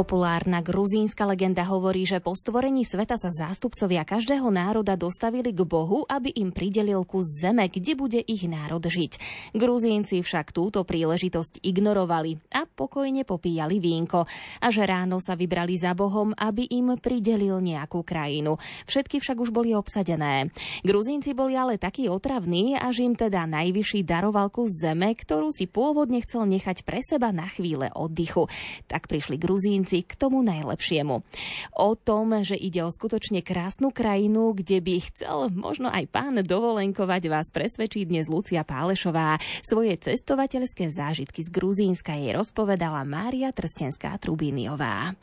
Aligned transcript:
Populárna 0.00 0.64
gruzínska 0.64 1.28
legenda 1.28 1.60
hovorí, 1.68 2.08
že 2.08 2.24
po 2.24 2.32
stvorení 2.32 2.88
sveta 2.88 3.20
sa 3.20 3.28
zástupcovia 3.28 4.00
každého 4.08 4.48
národa 4.48 4.96
dostavili 4.96 5.52
k 5.52 5.60
Bohu, 5.68 6.08
aby 6.08 6.32
im 6.40 6.56
pridelil 6.56 7.04
kus 7.04 7.28
zeme, 7.44 7.68
kde 7.68 7.92
bude 8.00 8.16
ich 8.24 8.48
národ 8.48 8.80
žiť. 8.80 9.20
Gruzínci 9.52 10.24
však 10.24 10.56
túto 10.56 10.88
príležitosť 10.88 11.60
ignorovali 11.60 12.40
a 12.48 12.64
pokojne 12.64 13.28
popíjali 13.28 13.76
vínko. 13.76 14.24
A 14.64 14.72
že 14.72 14.88
ráno 14.88 15.20
sa 15.20 15.36
vybrali 15.36 15.76
za 15.76 15.92
Bohom, 15.92 16.32
aby 16.32 16.64
im 16.72 16.96
pridelil 16.96 17.60
nejakú 17.60 18.00
krajinu. 18.00 18.56
Všetky 18.88 19.20
však 19.20 19.36
už 19.36 19.52
boli 19.52 19.76
obsadené. 19.76 20.48
Gruzínci 20.80 21.36
boli 21.36 21.60
ale 21.60 21.76
takí 21.76 22.08
otravní, 22.08 22.72
až 22.72 23.04
im 23.04 23.12
teda 23.12 23.44
najvyšší 23.44 24.08
daroval 24.08 24.48
kus 24.48 24.80
zeme, 24.80 25.12
ktorú 25.12 25.52
si 25.52 25.68
pôvodne 25.68 26.24
chcel 26.24 26.48
nechať 26.48 26.88
pre 26.88 27.04
seba 27.04 27.36
na 27.36 27.44
chvíle 27.52 27.92
oddychu. 27.92 28.48
Tak 28.88 29.04
prišli 29.04 29.36
Gruzínci 29.36 29.89
k 29.98 30.14
tomu 30.14 30.46
najlepšiemu. 30.46 31.26
O 31.74 31.90
tom, 31.98 32.38
že 32.46 32.54
ide 32.54 32.86
o 32.86 32.94
skutočne 32.94 33.42
krásnu 33.42 33.90
krajinu, 33.90 34.54
kde 34.54 34.78
by 34.78 34.94
chcel 35.10 35.50
možno 35.50 35.90
aj 35.90 36.06
pán 36.06 36.38
dovolenkovať 36.38 37.22
vás 37.26 37.50
presvedčí 37.50 38.06
dnes 38.06 38.30
Lucia 38.30 38.62
Pálešová. 38.62 39.42
Svoje 39.66 39.98
cestovateľské 39.98 40.86
zážitky 40.86 41.42
z 41.42 41.50
Gruzínska 41.50 42.14
jej 42.14 42.30
rozpovedala 42.30 43.02
Mária 43.02 43.50
Trstenská 43.50 44.14
Trubíniová. 44.22 45.18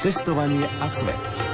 Cestovanie 0.00 0.66
a 0.80 0.88
svet. 0.88 1.51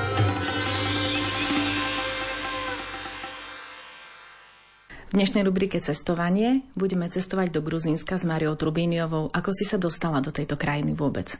V 5.09 5.17
dnešnej 5.17 5.41
rubrike 5.41 5.81
Cestovanie 5.81 6.61
budeme 6.77 7.09
cestovať 7.09 7.49
do 7.49 7.65
Gruzínska 7.65 8.21
s 8.21 8.29
Mariou 8.29 8.61
Trubíniovou. 8.61 9.33
Ako 9.33 9.57
si 9.57 9.65
sa 9.65 9.81
dostala 9.81 10.21
do 10.21 10.29
tejto 10.29 10.61
krajiny 10.61 10.93
vôbec? 10.93 11.33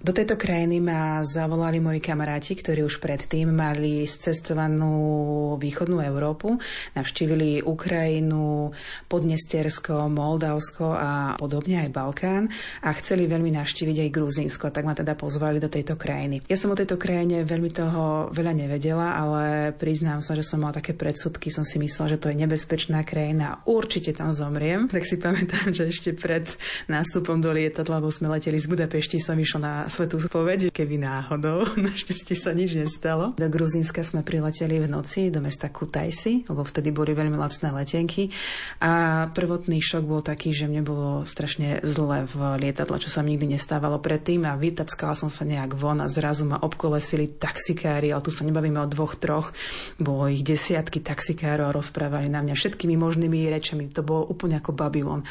Do 0.00 0.16
tejto 0.16 0.40
krajiny 0.40 0.80
ma 0.80 1.20
zavolali 1.20 1.76
moji 1.76 2.00
kamaráti, 2.00 2.56
ktorí 2.56 2.80
už 2.88 3.04
predtým 3.04 3.52
mali 3.52 4.08
scestovanú 4.08 5.60
východnú 5.60 6.00
Európu, 6.00 6.56
navštívili 6.96 7.60
Ukrajinu, 7.60 8.72
Podnestersko, 9.12 10.08
Moldavsko 10.08 10.96
a 10.96 11.36
podobne 11.36 11.84
aj 11.84 11.92
Balkán 11.92 12.48
a 12.80 12.96
chceli 12.96 13.28
veľmi 13.28 13.52
navštíviť 13.52 14.08
aj 14.08 14.14
Gruzínsko, 14.16 14.72
tak 14.72 14.88
ma 14.88 14.96
teda 14.96 15.12
pozvali 15.20 15.60
do 15.60 15.68
tejto 15.68 16.00
krajiny. 16.00 16.48
Ja 16.48 16.56
som 16.56 16.72
o 16.72 16.80
tejto 16.80 16.96
krajine 16.96 17.44
veľmi 17.44 17.68
toho 17.68 18.32
veľa 18.32 18.56
nevedela, 18.56 19.20
ale 19.20 19.76
priznám 19.76 20.24
sa, 20.24 20.32
že 20.32 20.48
som 20.48 20.64
mala 20.64 20.80
také 20.80 20.96
predsudky, 20.96 21.52
som 21.52 21.68
si 21.68 21.76
myslela, 21.76 22.16
že 22.16 22.20
to 22.24 22.32
je 22.32 22.40
nebezpečná 22.40 23.04
krajina 23.04 23.60
určite 23.68 24.16
tam 24.16 24.32
zomriem. 24.32 24.88
Tak 24.88 25.04
si 25.04 25.20
pamätám, 25.20 25.76
že 25.76 25.92
ešte 25.92 26.16
pred 26.16 26.48
nástupom 26.88 27.36
do 27.44 27.52
lietadla, 27.52 28.00
lebo 28.00 28.08
sme 28.08 28.32
leteli 28.32 28.56
z 28.56 28.64
Budapešti, 28.64 29.20
som 29.20 29.36
išla 29.36 29.60
na 29.60 29.74
svetú 29.90 30.22
spoveď, 30.22 30.70
keby 30.70 31.02
náhodou. 31.02 31.66
Našťastie 31.90 32.38
sa 32.38 32.54
nič 32.54 32.78
nestalo. 32.78 33.34
Do 33.34 33.46
Gruzínska 33.50 34.06
sme 34.06 34.22
prileteli 34.22 34.78
v 34.78 34.86
noci 34.86 35.28
do 35.28 35.42
mesta 35.42 35.68
Kutajsi, 35.68 36.46
lebo 36.46 36.62
vtedy 36.62 36.94
boli 36.94 37.12
veľmi 37.12 37.34
lacné 37.34 37.74
letenky. 37.74 38.30
A 38.78 39.26
prvotný 39.34 39.82
šok 39.82 40.06
bol 40.06 40.22
taký, 40.22 40.54
že 40.54 40.70
mne 40.70 40.86
bolo 40.86 41.10
strašne 41.26 41.82
zle 41.82 42.24
v 42.30 42.34
lietadle, 42.62 43.02
čo 43.02 43.10
sa 43.10 43.26
nikdy 43.26 43.58
nestávalo 43.58 43.98
predtým 43.98 44.46
a 44.46 44.54
vytackala 44.54 45.18
som 45.18 45.26
sa 45.26 45.42
nejak 45.42 45.74
von 45.74 45.98
a 45.98 46.06
zrazu 46.06 46.46
ma 46.46 46.62
obkolesili 46.62 47.26
taxikári, 47.36 48.14
ale 48.14 48.22
tu 48.22 48.30
sa 48.30 48.46
nebavíme 48.46 48.78
o 48.78 48.86
dvoch, 48.86 49.18
troch. 49.18 49.50
Bolo 49.98 50.30
ich 50.30 50.46
desiatky 50.46 51.02
taxikárov 51.02 51.68
a 51.68 51.76
rozprávali 51.76 52.30
na 52.30 52.40
mňa 52.40 52.54
všetkými 52.54 52.94
možnými 52.94 53.50
rečami. 53.50 53.90
To 53.92 54.06
bolo 54.06 54.30
úplne 54.30 54.62
ako 54.62 54.70
Babylon. 54.70 55.26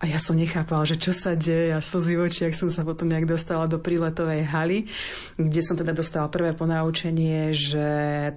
A 0.00 0.08
ja 0.08 0.16
som 0.16 0.38
nechápala, 0.38 0.88
že 0.88 0.96
čo 0.96 1.12
sa 1.12 1.36
deje 1.36 1.76
a 1.76 1.84
slzy 1.84 2.14
v 2.16 2.24
očiach 2.30 2.54
som 2.56 2.72
sa 2.72 2.86
potom 2.86 3.10
nejak 3.10 3.28
dostala 3.28 3.68
do 3.68 3.76
príletovej 3.98 4.46
haly, 4.46 4.86
kde 5.34 5.58
som 5.58 5.74
teda 5.74 5.90
dostala 5.90 6.30
prvé 6.30 6.54
ponaučenie, 6.54 7.50
že 7.50 7.86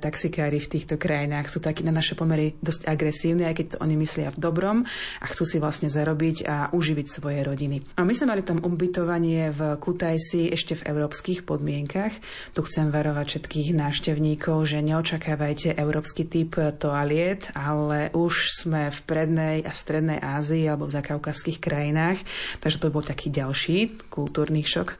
taxikári 0.01 0.57
v 0.57 0.71
týchto 0.73 0.97
krajinách 0.97 1.53
sú 1.53 1.61
takí 1.61 1.85
na 1.85 1.93
naše 1.93 2.17
pomery 2.17 2.57
dosť 2.65 2.89
agresívni, 2.89 3.45
aj 3.45 3.61
keď 3.61 3.65
to 3.69 3.77
oni 3.85 3.93
myslia 4.01 4.33
v 4.33 4.41
dobrom 4.41 4.81
a 5.21 5.25
chcú 5.29 5.45
si 5.45 5.61
vlastne 5.61 5.93
zarobiť 5.93 6.49
a 6.49 6.73
uživiť 6.73 7.07
svoje 7.13 7.45
rodiny. 7.45 7.85
A 7.93 8.01
my 8.01 8.09
sme 8.17 8.33
mali 8.33 8.41
tam 8.41 8.57
ubytovanie 8.57 9.53
v 9.53 9.77
Kutajsi 9.77 10.49
ešte 10.49 10.81
v 10.81 10.89
európskych 10.89 11.45
podmienkach. 11.45 12.17
Tu 12.57 12.61
chcem 12.65 12.89
varovať 12.89 13.37
všetkých 13.37 13.77
návštevníkov, 13.77 14.65
že 14.65 14.81
neočakávajte 14.81 15.77
európsky 15.77 16.25
typ 16.25 16.57
toaliet, 16.81 17.53
ale 17.53 18.09
už 18.17 18.65
sme 18.65 18.89
v 18.89 18.99
prednej 19.05 19.57
a 19.61 19.69
strednej 19.77 20.17
Ázii 20.17 20.65
alebo 20.65 20.89
v 20.89 20.97
zakaukazských 20.97 21.61
krajinách, 21.61 22.17
takže 22.65 22.81
to 22.81 22.89
bol 22.89 23.05
taký 23.05 23.29
ďalší 23.29 24.09
kultúrny 24.09 24.65
šok. 24.65 24.97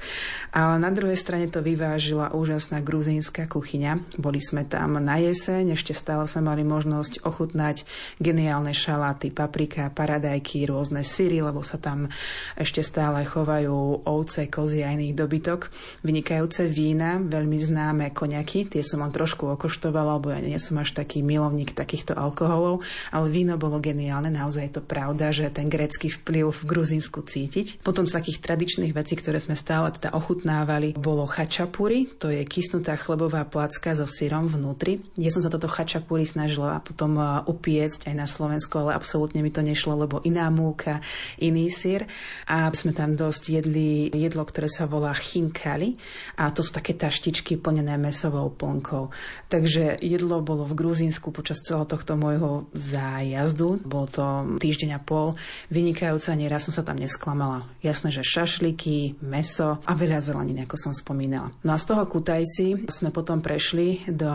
Ale 0.51 0.83
na 0.83 0.91
druhej 0.91 1.15
strane 1.15 1.47
to 1.47 1.63
vyvážila 1.63 2.35
úžasná 2.35 2.83
gruzínska 2.83 3.47
kuchyňa. 3.47 4.19
Boli 4.19 4.43
sme 4.43 4.67
tam 4.67 4.99
na 4.99 5.15
jeseň, 5.15 5.79
ešte 5.79 5.95
stále 5.95 6.27
sme 6.27 6.51
mali 6.51 6.67
možnosť 6.67 7.23
ochutnať 7.23 7.87
geniálne 8.19 8.75
šaláty, 8.75 9.31
paprika, 9.31 9.87
paradajky, 9.87 10.67
rôzne 10.67 11.07
syry, 11.07 11.39
lebo 11.39 11.63
sa 11.63 11.79
tam 11.79 12.11
ešte 12.59 12.83
stále 12.83 13.23
chovajú 13.23 14.03
ovce, 14.03 14.51
kozy 14.51 14.83
a 14.83 14.91
iných 14.91 15.15
dobytok. 15.15 15.71
Vynikajúce 16.03 16.67
vína, 16.67 17.15
veľmi 17.23 17.55
známe 17.55 18.11
koňaky, 18.11 18.75
tie 18.75 18.83
som 18.83 18.99
len 18.99 19.15
trošku 19.15 19.47
okoštovala, 19.55 20.19
lebo 20.19 20.35
ja 20.35 20.43
nie 20.43 20.59
som 20.59 20.83
až 20.83 20.91
taký 20.91 21.23
milovník 21.23 21.71
takýchto 21.71 22.11
alkoholov, 22.11 22.83
ale 23.15 23.31
víno 23.31 23.55
bolo 23.55 23.79
geniálne, 23.79 24.27
naozaj 24.27 24.63
je 24.67 24.73
to 24.77 24.83
pravda, 24.83 25.31
že 25.31 25.47
ten 25.47 25.71
grecký 25.71 26.11
vplyv 26.11 26.51
v 26.51 26.61
Gruzínsku 26.67 27.23
cítiť. 27.23 27.79
Potom 27.87 28.03
z 28.03 28.19
takých 28.19 28.43
tradičných 28.43 28.91
vecí, 28.91 29.15
ktoré 29.15 29.39
sme 29.39 29.55
stále 29.55 29.95
teda 29.95 30.11
ochutnávali, 30.41 30.97
bolo 30.97 31.29
chačapuri, 31.29 32.17
to 32.17 32.33
je 32.33 32.41
kysnutá 32.49 32.97
chlebová 32.97 33.45
placka 33.45 33.93
so 33.93 34.09
syrom 34.09 34.49
vnútri. 34.49 35.05
Ja 35.13 35.29
som 35.29 35.45
sa 35.45 35.53
toto 35.53 35.69
chačapuri 35.69 36.25
snažila 36.25 36.81
potom 36.81 37.21
uh, 37.21 37.45
upiecť 37.45 38.09
aj 38.09 38.15
na 38.17 38.25
Slovensku, 38.25 38.81
ale 38.81 38.97
absolútne 38.97 39.45
mi 39.45 39.53
to 39.53 39.61
nešlo, 39.61 39.93
lebo 40.01 40.17
iná 40.25 40.49
múka, 40.49 40.97
iný 41.37 41.69
syr. 41.69 42.09
A 42.49 42.73
sme 42.73 42.89
tam 42.89 43.13
dosť 43.13 43.61
jedli 43.61 44.09
jedlo, 44.09 44.41
ktoré 44.41 44.65
sa 44.65 44.89
volá 44.89 45.13
chinkali 45.13 46.01
a 46.41 46.49
to 46.49 46.65
sú 46.65 46.73
také 46.73 46.97
taštičky 46.97 47.61
plnené 47.61 48.01
mesovou 48.01 48.49
plnkou. 48.49 49.13
Takže 49.45 50.01
jedlo 50.01 50.41
bolo 50.41 50.65
v 50.65 50.73
Gruzínsku 50.73 51.29
počas 51.29 51.61
celého 51.61 51.85
tohto 51.85 52.17
môjho 52.17 52.65
zájazdu. 52.73 53.77
Bolo 53.85 54.09
to 54.09 54.25
týždeň 54.57 54.97
a 54.97 54.99
pol. 55.05 55.37
Vynikajúca, 55.69 56.33
nieraz 56.33 56.65
som 56.65 56.73
sa 56.73 56.81
tam 56.81 56.97
nesklamala. 56.97 57.69
Jasné, 57.85 58.09
že 58.09 58.25
šašliky, 58.25 59.21
meso 59.21 59.77
a 59.85 59.93
veľa 59.93 60.30
zeleniny, 60.31 60.63
ako 60.63 60.77
som 60.79 60.93
spomínala. 60.95 61.51
No 61.67 61.75
a 61.75 61.77
z 61.77 61.91
toho 61.91 62.07
Kutajsi 62.07 62.87
sme 62.87 63.11
potom 63.11 63.43
prešli 63.43 64.07
do 64.07 64.31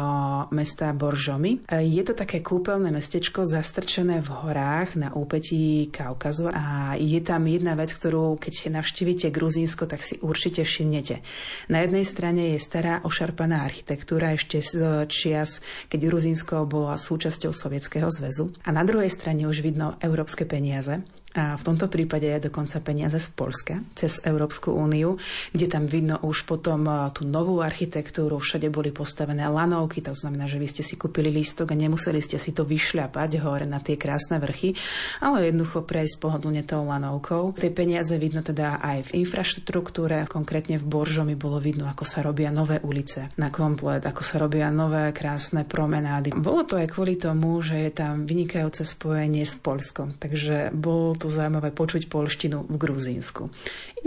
mesta 0.53 0.93
Boržomy. 0.93 1.65
Je 1.73 2.03
to 2.05 2.13
také 2.13 2.45
kúpeľné 2.45 2.93
mestečko 2.93 3.49
zastrčené 3.49 4.21
v 4.21 4.29
horách 4.29 5.01
na 5.01 5.09
úpetí 5.17 5.89
Kaukazu 5.89 6.53
a 6.53 6.95
je 7.01 7.19
tam 7.25 7.49
jedna 7.49 7.73
vec, 7.73 7.97
ktorú 7.97 8.37
keď 8.37 8.69
navštívite 8.77 9.33
Gruzínsko, 9.33 9.89
tak 9.89 10.05
si 10.05 10.21
určite 10.21 10.63
všimnete. 10.63 11.25
Na 11.73 11.81
jednej 11.81 12.05
strane 12.05 12.53
je 12.53 12.61
stará 12.61 13.01
ošarpaná 13.01 13.65
architektúra 13.65 14.37
ešte 14.37 14.61
z 14.61 15.07
čias, 15.09 15.65
keď 15.89 16.13
Gruzínsko 16.13 16.69
bolo 16.69 16.93
súčasťou 16.93 17.57
Sovietskeho 17.57 18.13
zväzu 18.13 18.53
a 18.67 18.75
na 18.75 18.85
druhej 18.85 19.09
strane 19.09 19.49
už 19.49 19.65
vidno 19.65 19.97
európske 20.05 20.45
peniaze 20.45 21.01
A 21.37 21.53
v 21.53 21.63
tomto 21.69 21.93
prípade 21.93 22.25
je 22.25 22.49
dokonca 22.49 22.81
peniaze 22.81 23.21
z 23.21 23.29
Polska 23.37 23.85
cez 23.93 24.25
Európsku 24.25 24.73
úniu, 24.73 25.21
kde 25.53 25.69
tam 25.69 25.85
vidno 25.85 26.17
už 26.25 26.49
potom 26.49 26.89
e, 26.89 27.13
tú 27.13 27.29
novú 27.29 27.61
architektúru, 27.61 28.41
všade 28.41 28.73
boli 28.73 28.89
postavené 28.89 29.45
lanovky, 29.45 30.01
to 30.01 30.17
znamená, 30.17 30.49
že 30.49 30.57
vy 30.57 30.67
ste 30.73 30.81
si 30.81 30.97
kúpili 30.97 31.29
lístok 31.29 31.77
a 31.77 31.77
nemuseli 31.77 32.25
ste 32.25 32.41
si 32.41 32.57
to 32.57 32.65
vyšľapať 32.65 33.31
hore 33.45 33.69
na 33.69 33.85
tie 33.85 34.01
krásne 34.01 34.41
vrchy, 34.41 34.73
ale 35.21 35.53
jednoducho 35.53 35.85
prejsť 35.85 36.17
pohodlne 36.25 36.65
tou 36.65 36.89
lanovkou. 36.89 37.53
Tie 37.61 37.69
peniaze 37.69 38.17
vidno 38.17 38.41
teda 38.41 38.81
aj 38.81 39.13
v 39.13 39.21
infraštruktúre, 39.21 40.25
konkrétne 40.33 40.81
v 40.81 40.89
Boržomi 40.89 41.37
bolo 41.37 41.61
vidno, 41.61 41.85
ako 41.85 42.09
sa 42.09 42.25
robia 42.25 42.49
nové 42.49 42.81
ulice 42.81 43.29
na 43.37 43.53
komplet, 43.53 44.01
ako 44.09 44.23
sa 44.25 44.41
robia 44.41 44.73
nové 44.73 45.13
krásne 45.13 45.69
promenády. 45.69 46.33
Bolo 46.33 46.65
to 46.65 46.81
aj 46.81 46.89
kvôli 46.97 47.21
tomu, 47.21 47.61
že 47.61 47.77
je 47.77 47.93
tam 47.93 48.25
vynikajúce 48.25 48.89
spojenie 48.89 49.45
s 49.45 49.53
Polskom, 49.61 50.17
takže 50.17 50.73
bolo 50.73 51.13
to 51.13 51.26
zaujímavé 51.29 51.71
počuť 51.75 52.09
polštinu 52.11 52.67
v 52.67 52.77
Gruzínsku. 52.77 53.51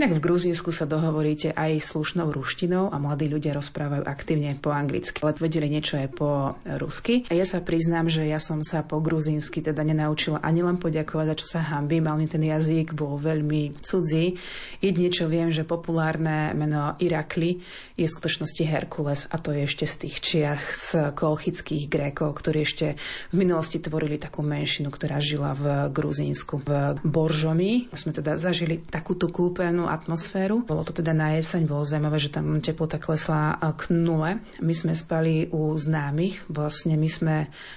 Inak 0.00 0.16
v 0.16 0.32
Gruzínsku 0.32 0.72
sa 0.72 0.88
dohovoríte 0.88 1.52
aj 1.52 1.92
slušnou 1.92 2.32
ruštinou 2.32 2.88
a 2.88 2.96
mladí 2.96 3.28
ľudia 3.28 3.52
rozprávajú 3.52 4.08
aktívne 4.08 4.56
po 4.56 4.72
anglicky, 4.72 5.20
ale 5.20 5.36
vedeli 5.36 5.68
niečo 5.68 6.00
aj 6.00 6.08
po 6.16 6.56
rusky. 6.80 7.28
A 7.28 7.36
ja 7.36 7.44
sa 7.44 7.60
priznám, 7.60 8.08
že 8.08 8.24
ja 8.24 8.40
som 8.40 8.64
sa 8.64 8.80
po 8.80 8.96
gruzínsky 9.04 9.60
teda 9.60 9.84
nenaučila 9.84 10.40
ani 10.40 10.64
len 10.64 10.80
poďakovať, 10.80 11.26
za 11.28 11.36
čo 11.36 11.46
sa 11.52 11.60
hambím, 11.76 12.08
ale 12.08 12.24
ten 12.24 12.40
jazyk 12.40 12.96
bol 12.96 13.20
veľmi 13.20 13.76
cudzí. 13.84 14.40
Jedine, 14.80 15.12
čo 15.12 15.28
viem, 15.28 15.52
že 15.52 15.68
populárne 15.68 16.56
meno 16.56 16.96
Irakli 16.96 17.60
je 17.92 18.08
v 18.08 18.14
skutočnosti 18.16 18.62
Herkules 18.64 19.28
a 19.28 19.36
to 19.36 19.52
je 19.52 19.68
ešte 19.68 19.84
z 19.84 19.94
tých 20.00 20.16
čiach 20.24 20.62
z 20.80 20.90
kolchických 21.12 21.92
Grékov, 21.92 22.40
ktorí 22.40 22.64
ešte 22.64 22.96
v 23.28 23.34
minulosti 23.36 23.76
tvorili 23.76 24.16
takú 24.16 24.40
menšinu, 24.40 24.88
ktorá 24.88 25.20
žila 25.20 25.52
v 25.52 25.92
Gruzínsku, 25.92 26.64
v 26.64 26.96
Boržomi. 27.04 27.92
Sme 27.92 28.16
teda 28.16 28.40
zažili 28.40 28.80
takúto 28.80 29.28
kúpeľnú 29.28 29.89
atmosféru. 29.90 30.62
Bolo 30.62 30.86
to 30.86 30.94
teda 30.94 31.10
na 31.10 31.34
jeseň, 31.34 31.66
bolo 31.66 31.82
zaujímavé, 31.82 32.22
že 32.22 32.30
tam 32.30 32.62
teplota 32.62 33.02
klesla 33.02 33.58
k 33.74 33.90
nule. 33.90 34.38
My 34.62 34.74
sme 34.74 34.94
spali 34.94 35.50
u 35.50 35.74
známych, 35.74 36.46
vlastne 36.46 36.94
my 36.94 37.08
sme 37.10 37.34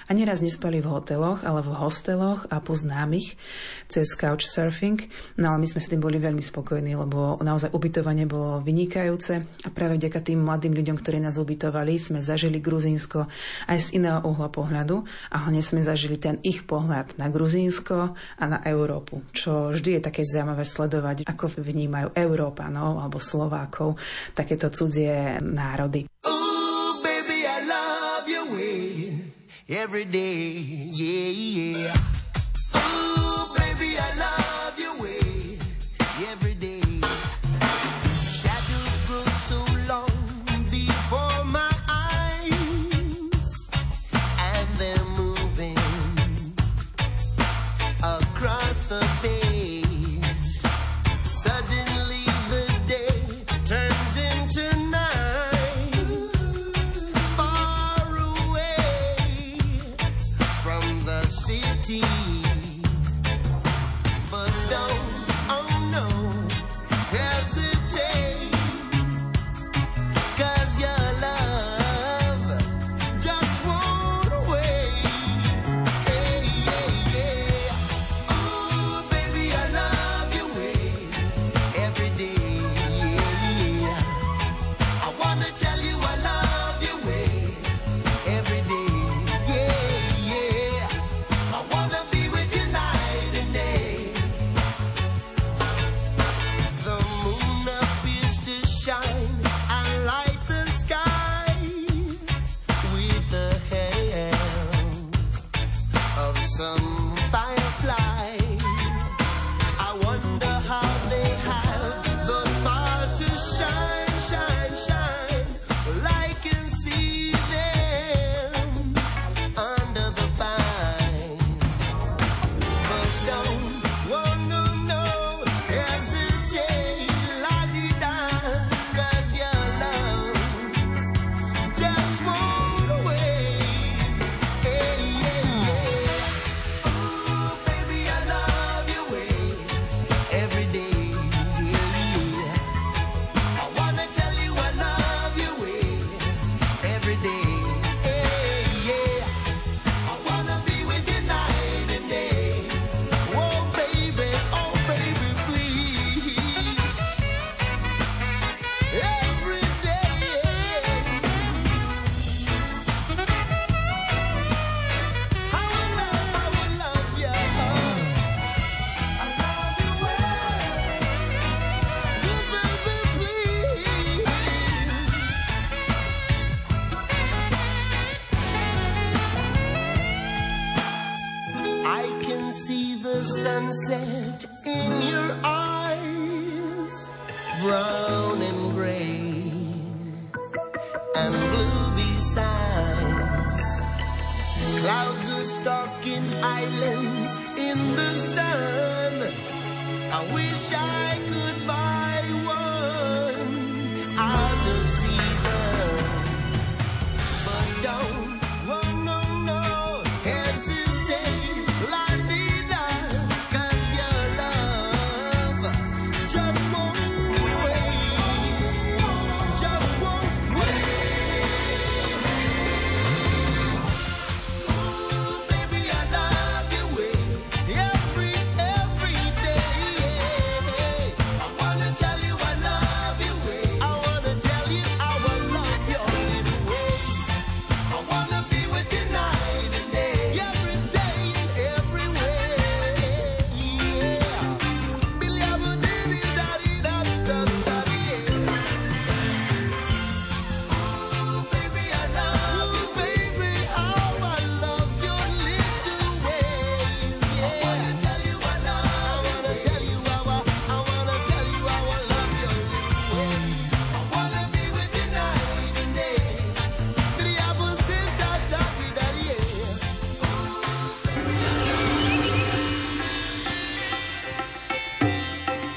ani 0.08 0.22
raz 0.24 0.40
nespali 0.40 0.80
v 0.80 0.90
hoteloch, 0.94 1.42
ale 1.42 1.66
v 1.66 1.74
hosteloch 1.74 2.48
a 2.54 2.62
po 2.62 2.78
známych 2.78 3.36
cez 3.90 4.14
couchsurfing. 4.14 5.02
No 5.42 5.54
ale 5.54 5.66
my 5.66 5.68
sme 5.70 5.82
s 5.82 5.90
tým 5.90 6.02
boli 6.02 6.22
veľmi 6.22 6.42
spokojní, 6.42 6.94
lebo 6.94 7.42
naozaj 7.42 7.74
ubytovanie 7.74 8.30
bolo 8.30 8.62
vynikajúce 8.62 9.34
a 9.66 9.70
práve 9.74 9.98
vďaka 9.98 10.20
tým 10.22 10.46
mladým 10.46 10.78
ľuďom, 10.78 10.98
ktorí 11.00 11.18
nás 11.18 11.42
ubytovali, 11.42 11.98
sme 11.98 12.22
zažili 12.22 12.62
Gruzínsko 12.62 13.26
aj 13.72 13.92
z 13.92 14.02
iného 14.02 14.22
uhla 14.24 14.52
pohľadu 14.52 15.06
a 15.32 15.36
hlavne 15.46 15.64
sme 15.64 15.82
zažili 15.82 16.20
ten 16.20 16.38
ich 16.44 16.68
pohľad 16.68 17.16
na 17.18 17.32
Gruzínsko 17.32 18.14
a 18.16 18.44
na 18.44 18.60
Európu, 18.62 19.24
čo 19.32 19.72
vždy 19.72 20.00
je 20.00 20.02
také 20.04 20.22
zaujímavé 20.28 20.66
sledovať, 20.68 21.18
ako 21.30 21.64
vnímajú 21.64 22.03
Európanov 22.12 23.00
alebo 23.00 23.24
Slovákov 23.24 23.96
takéto 24.36 24.68
cudzie 24.68 25.40
národy. 25.40 26.04
Every 29.64 30.04
day, 30.04 30.92
yeah, 30.92 31.32
yeah. 31.32 32.23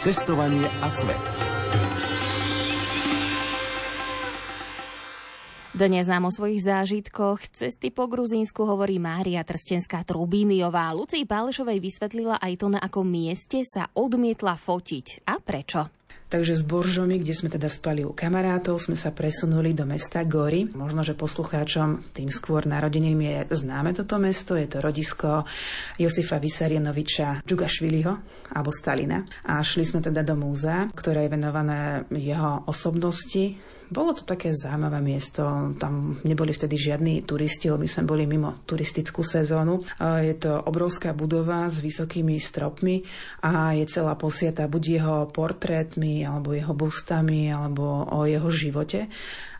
Cestovanie 0.07 0.63
a 0.63 0.87
svet. 0.87 1.19
Dnes 5.75 6.07
nám 6.07 6.31
o 6.31 6.31
svojich 6.31 6.63
zážitkoch 6.63 7.51
cesty 7.51 7.91
po 7.91 8.07
Gruzínsku 8.07 8.63
hovorí 8.63 9.03
Mária 9.03 9.43
Trstenská 9.43 10.07
Trubíniová. 10.07 10.95
Lucii 10.95 11.27
Pálešovej 11.27 11.83
vysvetlila 11.83 12.39
aj 12.39 12.55
to, 12.55 12.67
na 12.71 12.79
akom 12.79 13.03
mieste 13.03 13.67
sa 13.67 13.91
odmietla 13.99 14.55
fotiť. 14.55 15.27
A 15.27 15.43
prečo? 15.43 15.91
Takže 16.27 16.59
z 16.59 16.63
Boržomy, 16.67 17.23
kde 17.23 17.39
sme 17.39 17.47
teda 17.47 17.71
spali 17.71 18.03
u 18.03 18.11
kamarátov, 18.11 18.83
sme 18.83 18.99
sa 18.99 19.15
presunuli 19.15 19.71
do 19.79 19.87
mesta 19.87 20.27
Gory. 20.27 20.67
Možno, 20.75 21.07
že 21.07 21.15
poslucháčom 21.15 22.11
tým 22.11 22.35
skôr 22.35 22.67
narodeným 22.67 23.15
je 23.23 23.39
známe 23.55 23.95
toto 23.95 24.19
mesto. 24.19 24.59
Je 24.59 24.67
to 24.67 24.83
rodisko 24.83 25.47
Josifa 25.95 26.43
Vysarienoviča 26.43 27.47
Džugašviliho 27.47 28.13
alebo 28.59 28.75
Stalina. 28.75 29.23
A 29.47 29.63
šli 29.63 29.87
sme 29.87 30.03
teda 30.03 30.27
do 30.27 30.35
múzea, 30.35 30.91
ktoré 30.91 31.31
je 31.31 31.35
venované 31.39 32.03
jeho 32.11 32.67
osobnosti, 32.67 33.76
bolo 33.91 34.15
to 34.15 34.27
také 34.27 34.51
zaujímavé 34.51 34.99
miesto, 34.99 35.43
tam 35.79 36.19
neboli 36.27 36.51
vtedy 36.51 36.75
žiadni 36.75 37.23
turisti, 37.23 37.71
lebo 37.71 37.83
my 37.83 37.89
sme 37.91 38.05
boli 38.05 38.25
mimo 38.27 38.63
turistickú 38.67 39.23
sezónu. 39.23 39.87
Je 40.01 40.35
to 40.37 40.59
obrovská 40.67 41.15
budova 41.15 41.71
s 41.71 41.79
vysokými 41.79 42.39
stropmi 42.39 43.03
a 43.47 43.79
je 43.79 43.87
celá 43.87 44.19
posiata 44.19 44.67
buď 44.67 44.83
jeho 45.01 45.17
portrétmi, 45.31 46.27
alebo 46.27 46.51
jeho 46.55 46.75
bustami, 46.75 47.51
alebo 47.51 48.07
o 48.11 48.27
jeho 48.27 48.51
živote 48.51 49.07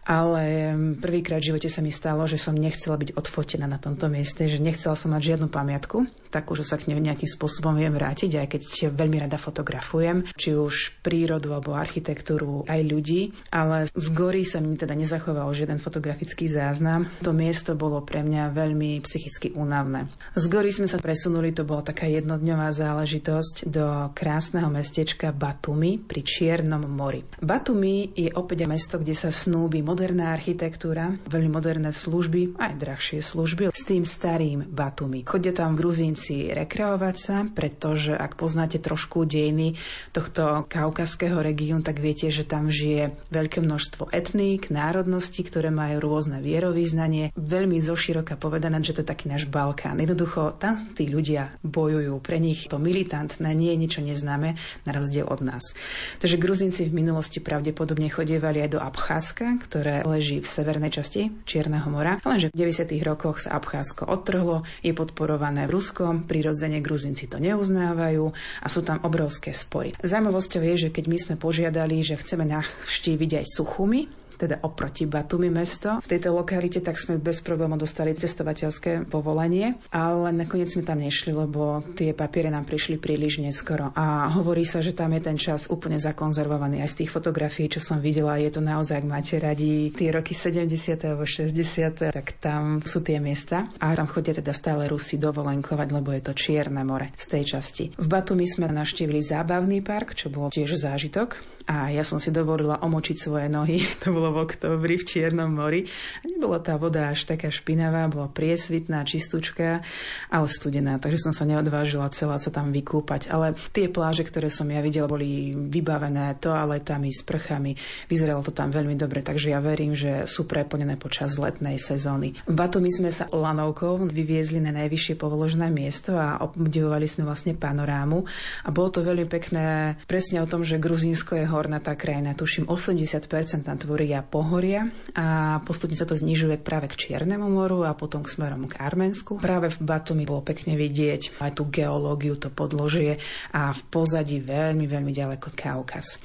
ale 0.07 0.73
prvýkrát 1.03 1.43
v 1.43 1.51
živote 1.51 1.67
sa 1.67 1.83
mi 1.83 1.91
stalo, 1.91 2.31
že 2.31 2.39
som 2.39 2.55
nechcela 2.55 2.95
byť 2.95 3.19
odfotená 3.19 3.67
na 3.67 3.83
tomto 3.83 4.07
mieste, 4.07 4.47
že 4.47 4.63
nechcela 4.63 4.95
som 4.95 5.11
mať 5.11 5.35
žiadnu 5.35 5.51
pamiatku, 5.51 6.07
takú, 6.31 6.55
že 6.55 6.63
sa 6.63 6.79
k 6.79 6.95
nej 6.95 7.03
nejakým 7.03 7.27
spôsobom 7.27 7.75
viem 7.75 7.91
vrátiť, 7.91 8.39
aj 8.39 8.47
keď 8.47 8.63
veľmi 8.95 9.19
rada 9.27 9.35
fotografujem, 9.35 10.31
či 10.39 10.55
už 10.55 11.03
prírodu 11.03 11.51
alebo 11.51 11.75
architektúru, 11.75 12.63
aj 12.71 12.81
ľudí, 12.87 13.35
ale 13.51 13.91
z 13.91 14.07
gory 14.15 14.47
sa 14.47 14.63
mi 14.63 14.79
teda 14.79 14.95
nezachoval 14.95 15.51
žiaden 15.51 15.83
fotografický 15.83 16.47
záznam. 16.47 17.11
To 17.27 17.35
miesto 17.35 17.75
bolo 17.75 17.99
pre 18.07 18.23
mňa 18.23 18.55
veľmi 18.55 19.03
psychicky 19.03 19.57
únavné. 19.59 20.07
Z 20.39 20.47
gory 20.47 20.71
sme 20.71 20.87
sa 20.87 21.03
presunuli, 21.03 21.51
to 21.51 21.67
bola 21.67 21.83
taká 21.83 22.07
jednodňová 22.07 22.71
záležitosť 22.71 23.67
do 23.67 24.15
krásneho 24.15 24.71
mestečka 24.71 25.35
Batumi 25.35 25.99
pri 25.99 26.21
Čiernom 26.23 26.87
mori. 26.87 27.27
Batumi 27.43 28.15
je 28.15 28.31
opäť 28.37 28.71
mesto, 28.71 29.01
kde 29.01 29.17
sa 29.17 29.35
snúbi 29.35 29.81
moderná 29.97 30.37
architektúra, 30.37 31.17
veľmi 31.25 31.49
moderné 31.49 31.89
služby, 31.89 32.61
aj 32.61 32.77
drahšie 32.77 33.25
služby 33.25 33.73
s 33.73 33.81
tým 33.89 34.05
starým 34.05 34.69
Batumi. 34.69 35.25
Chodia 35.25 35.57
tam 35.57 35.73
Gruzínci 35.73 36.53
rekreovať 36.53 37.17
sa, 37.17 37.49
pretože 37.49 38.13
ak 38.13 38.37
poznáte 38.37 38.77
trošku 38.77 39.25
dejiny 39.25 39.81
tohto 40.13 40.69
kaukaského 40.69 41.41
regiónu, 41.41 41.81
tak 41.81 42.05
viete, 42.05 42.29
že 42.29 42.45
tam 42.45 42.69
žije 42.69 43.17
veľké 43.33 43.65
množstvo 43.65 44.13
etník, 44.13 44.69
národností, 44.69 45.41
ktoré 45.49 45.73
majú 45.73 46.13
rôzne 46.13 46.45
vierovýznanie. 46.45 47.33
Veľmi 47.33 47.81
zoširoka 47.81 48.37
povedané, 48.37 48.85
že 48.85 49.01
to 49.01 49.01
je 49.01 49.09
taký 49.09 49.33
náš 49.33 49.49
Balkán. 49.49 49.97
Jednoducho 49.97 50.61
tam 50.61 50.93
tí 50.93 51.09
ľudia 51.09 51.57
bojujú. 51.65 52.21
Pre 52.21 52.37
nich 52.37 52.69
to 52.69 52.77
militantné 52.77 53.49
nie 53.57 53.73
je 53.73 53.81
niečo 53.81 54.01
neznáme, 54.05 54.61
na 54.85 54.91
rozdiel 54.93 55.25
od 55.25 55.41
nás. 55.41 55.73
Takže 56.21 56.37
Gruzinci 56.37 56.85
v 56.85 57.01
minulosti 57.01 57.41
pravdepodobne 57.41 58.13
chodievali 58.13 58.61
aj 58.61 58.77
do 58.77 58.81
Abcházska, 58.85 59.57
ktoré 59.63 59.86
ktoré 59.87 60.03
leží 60.03 60.43
v 60.43 60.51
severnej 60.51 60.91
časti 60.91 61.31
Čierneho 61.47 61.87
mora. 61.87 62.19
Lenže 62.27 62.51
v 62.51 62.59
90. 62.59 62.91
rokoch 63.07 63.39
sa 63.39 63.55
Abcházsko 63.55 64.11
odtrhlo, 64.11 64.67
je 64.83 64.91
podporované 64.91 65.71
v 65.71 65.79
Ruskom, 65.79 66.27
prirodzene 66.27 66.83
Gruzinci 66.83 67.31
to 67.31 67.39
neuznávajú 67.39 68.35
a 68.35 68.67
sú 68.67 68.83
tam 68.83 68.99
obrovské 69.07 69.55
spory. 69.55 69.95
Zaujímavosťou 70.03 70.63
je, 70.75 70.75
že 70.75 70.89
keď 70.91 71.05
my 71.07 71.19
sme 71.23 71.35
požiadali, 71.39 72.03
že 72.03 72.19
chceme 72.19 72.43
navštíviť 72.51 73.31
aj 73.39 73.45
Suchumy, 73.47 74.11
teda 74.37 74.63
oproti 74.63 75.09
Batumi 75.09 75.49
mesto. 75.49 75.99
V 76.05 76.11
tejto 76.13 76.37
lokalite 76.37 76.85
tak 76.85 77.01
sme 77.01 77.17
bez 77.17 77.41
problémov 77.41 77.81
dostali 77.81 78.13
cestovateľské 78.13 79.09
povolenie, 79.09 79.81
ale 79.91 80.31
nakoniec 80.37 80.71
sme 80.71 80.85
tam 80.85 81.01
nešli, 81.01 81.33
lebo 81.33 81.83
tie 81.97 82.13
papiere 82.13 82.53
nám 82.53 82.69
prišli 82.69 83.01
príliš 83.01 83.41
neskoro. 83.41 83.91
A 83.97 84.29
hovorí 84.33 84.69
sa, 84.69 84.85
že 84.85 84.93
tam 84.93 85.17
je 85.17 85.23
ten 85.25 85.39
čas 85.41 85.73
úplne 85.73 85.97
zakonzervovaný. 85.97 86.85
Aj 86.85 86.91
z 86.93 87.05
tých 87.05 87.11
fotografií, 87.13 87.73
čo 87.73 87.81
som 87.81 87.99
videla, 87.99 88.37
je 88.37 88.53
to 88.53 88.61
naozaj, 88.61 89.01
ak 89.01 89.07
máte 89.09 89.41
radi 89.41 89.91
tie 89.91 90.13
roky 90.13 90.37
70. 90.37 90.69
alebo 91.03 91.25
60. 91.25 92.13
tak 92.13 92.37
tam 92.39 92.85
sú 92.85 93.01
tie 93.01 93.19
miesta. 93.19 93.69
A 93.81 93.97
tam 93.97 94.07
chodia 94.07 94.37
teda 94.37 94.53
stále 94.53 94.87
Rusi 94.87 95.17
dovolenkovať, 95.17 95.89
lebo 95.91 96.13
je 96.13 96.23
to 96.23 96.33
Čierne 96.37 96.85
more 96.85 97.11
z 97.17 97.27
tej 97.27 97.43
časti. 97.57 97.85
V 97.97 98.07
Batumi 98.07 98.45
sme 98.45 98.69
navštívili 98.69 99.25
zábavný 99.25 99.81
park, 99.81 100.13
čo 100.13 100.29
bol 100.29 100.53
tiež 100.53 100.77
zážitok 100.77 101.56
a 101.67 101.91
ja 101.91 102.07
som 102.07 102.23
si 102.23 102.31
dovolila 102.31 102.79
omočiť 102.79 103.17
svoje 103.19 103.47
nohy. 103.51 103.83
To 104.07 104.15
bolo 104.15 104.31
v 104.31 104.47
oktobri 104.47 105.03
v 105.03 105.05
Čiernom 105.05 105.51
mori. 105.51 105.83
Nebola 106.23 106.63
tá 106.63 106.79
voda 106.79 107.11
až 107.11 107.27
taká 107.27 107.51
špinavá, 107.51 108.07
bola 108.07 108.31
priesvitná, 108.31 109.03
čistúčka, 109.03 109.83
ale 110.31 110.47
studená, 110.47 111.03
takže 111.03 111.27
som 111.27 111.33
sa 111.35 111.43
neodvážila 111.43 112.07
celá 112.15 112.39
sa 112.39 112.55
tam 112.55 112.71
vykúpať. 112.71 113.27
Ale 113.35 113.59
tie 113.75 113.91
pláže, 113.91 114.23
ktoré 114.23 114.47
som 114.47 114.71
ja 114.71 114.79
videla, 114.79 115.11
boli 115.11 115.59
vybavené 115.59 116.39
toaletami, 116.39 117.11
sprchami. 117.11 117.75
Vyzeralo 118.07 118.47
to 118.47 118.55
tam 118.55 118.71
veľmi 118.71 118.95
dobre, 118.95 119.27
takže 119.27 119.51
ja 119.51 119.59
verím, 119.59 119.99
že 119.99 120.31
sú 120.31 120.47
preplnené 120.47 120.95
počas 120.95 121.35
letnej 121.35 121.83
sezóny. 121.83 122.39
V 122.47 122.55
Batumi 122.55 122.95
sme 122.95 123.11
sa 123.11 123.27
lanovkou 123.27 124.07
vyviezli 124.07 124.63
na 124.63 124.71
najvyššie 124.71 125.19
povoložené 125.19 125.67
miesto 125.75 126.15
a 126.15 126.39
obdivovali 126.39 127.11
sme 127.11 127.27
vlastne 127.27 127.59
panorámu. 127.59 128.23
A 128.63 128.69
bolo 128.71 128.95
to 128.95 129.03
veľmi 129.03 129.27
pekné 129.27 129.99
presne 130.07 130.39
o 130.39 130.47
tom, 130.47 130.63
že 130.63 130.79
Gruzínsko 130.79 131.35
je 131.43 131.56
hornatá 131.57 131.97
krajina. 131.97 132.37
Tuším, 132.37 132.69
80% 132.69 133.65
tam 133.65 133.77
tvoria 133.81 134.21
pohoria 134.21 134.93
a 135.17 135.59
postupne 135.65 135.97
sa 135.97 136.05
to 136.05 136.13
znižuje 136.13 136.61
práve 136.61 136.93
k 136.93 137.09
Čiernemu 137.09 137.49
moru 137.49 137.89
a 137.89 137.97
potom 137.97 138.21
k 138.21 138.29
smerom 138.29 138.69
k 138.69 138.77
Arménsku. 138.77 139.41
Práve 139.41 139.73
v 139.73 139.81
Batumi 139.81 140.29
bolo 140.29 140.45
pekne 140.45 140.77
vidieť 140.77 141.41
aj 141.41 141.57
tú 141.57 141.73
geológiu, 141.73 142.37
to 142.37 142.53
podložie 142.53 143.17
a 143.57 143.73
v 143.73 143.81
pozadí 143.89 144.45
veľmi, 144.45 144.85
veľmi 144.85 145.13
ďaleko 145.17 145.49
Kaukaz. 145.57 146.21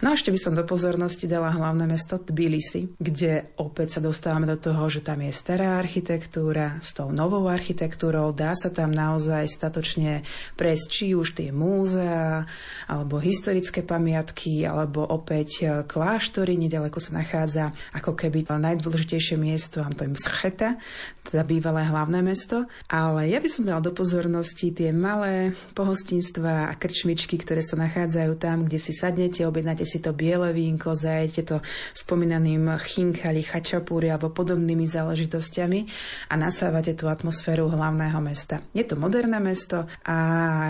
No 0.00 0.10
a 0.10 0.16
ešte 0.16 0.32
by 0.32 0.38
som 0.40 0.56
do 0.56 0.64
pozornosti 0.64 1.28
dala 1.28 1.52
hlavné 1.52 1.84
mesto 1.84 2.16
Tbilisi, 2.16 2.96
kde 2.96 3.52
opäť 3.60 3.98
sa 3.98 4.00
dostávame 4.00 4.48
do 4.48 4.56
toho, 4.56 4.88
že 4.88 5.04
tam 5.04 5.20
je 5.20 5.32
stará 5.34 5.76
architektúra 5.76 6.80
s 6.80 6.96
tou 6.96 7.12
novou 7.12 7.44
architektúrou. 7.52 8.32
Dá 8.32 8.56
sa 8.56 8.72
tam 8.72 8.94
naozaj 8.94 9.44
statočne 9.50 10.24
prejsť 10.56 10.86
či 10.88 11.06
už 11.12 11.36
tie 11.36 11.52
múzea 11.52 12.48
alebo 12.88 13.20
historické 13.20 13.84
pamiatky 13.84 14.61
alebo 14.66 15.04
opäť 15.04 15.50
e, 15.60 15.64
kláštory, 15.84 16.58
nedaleko 16.58 16.98
sa 16.98 17.18
nachádza 17.18 17.74
ako 17.94 18.14
keby 18.14 18.46
najdôležitejšie 18.48 19.36
miesto, 19.40 19.82
to 19.96 20.04
je 20.06 20.14
Mscheta, 20.14 20.78
teda 21.22 21.42
bývalé 21.46 21.86
hlavné 21.86 22.20
mesto. 22.20 22.66
Ale 22.90 23.30
ja 23.30 23.38
by 23.38 23.48
som 23.48 23.66
dala 23.66 23.80
do 23.80 23.94
pozornosti 23.94 24.74
tie 24.74 24.90
malé 24.90 25.54
pohostinstva 25.72 26.70
a 26.70 26.76
krčmičky, 26.76 27.38
ktoré 27.38 27.62
sa 27.62 27.78
nachádzajú 27.78 28.32
tam, 28.38 28.66
kde 28.66 28.78
si 28.78 28.92
sadnete, 28.94 29.46
objednáte 29.46 29.86
si 29.86 30.02
to 30.02 30.10
biele 30.10 30.50
vínko, 30.50 30.94
zajete 30.98 31.42
to 31.46 31.56
spomínaným 31.94 32.74
chinkali, 32.82 33.46
chačapúry 33.46 34.10
alebo 34.10 34.34
podobnými 34.34 34.84
záležitosťami 34.84 35.80
a 36.30 36.34
nasávate 36.34 36.98
tú 36.98 37.06
atmosféru 37.06 37.70
hlavného 37.70 38.18
mesta. 38.18 38.60
Je 38.74 38.82
to 38.82 38.98
moderné 38.98 39.38
mesto 39.38 39.86
a 40.02 40.16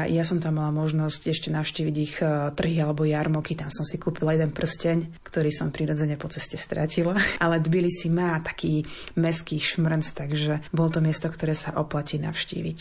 ja 0.06 0.22
som 0.22 0.38
tam 0.38 0.60
mala 0.60 0.70
možnosť 0.74 1.32
ešte 1.32 1.48
navštíviť 1.50 1.96
ich 1.96 2.16
e, 2.20 2.52
trhy 2.52 2.76
alebo 2.78 3.08
jarmoky, 3.08 3.56
tam 3.56 3.72
som 3.72 3.81
som 3.82 3.90
si 3.90 3.98
kúpila 3.98 4.38
jeden 4.38 4.54
prsteň, 4.54 5.26
ktorý 5.26 5.50
som 5.50 5.74
prirodzene 5.74 6.14
po 6.14 6.30
ceste 6.30 6.54
stratila. 6.54 7.18
Ale 7.42 7.58
Tbilisi 7.58 8.06
má 8.06 8.38
taký 8.38 8.86
meský 9.18 9.58
šmrnc, 9.58 10.06
takže 10.06 10.62
bolo 10.70 10.94
to 10.94 11.02
miesto, 11.02 11.26
ktoré 11.26 11.58
sa 11.58 11.74
oplatí 11.74 12.22
navštíviť. 12.22 12.78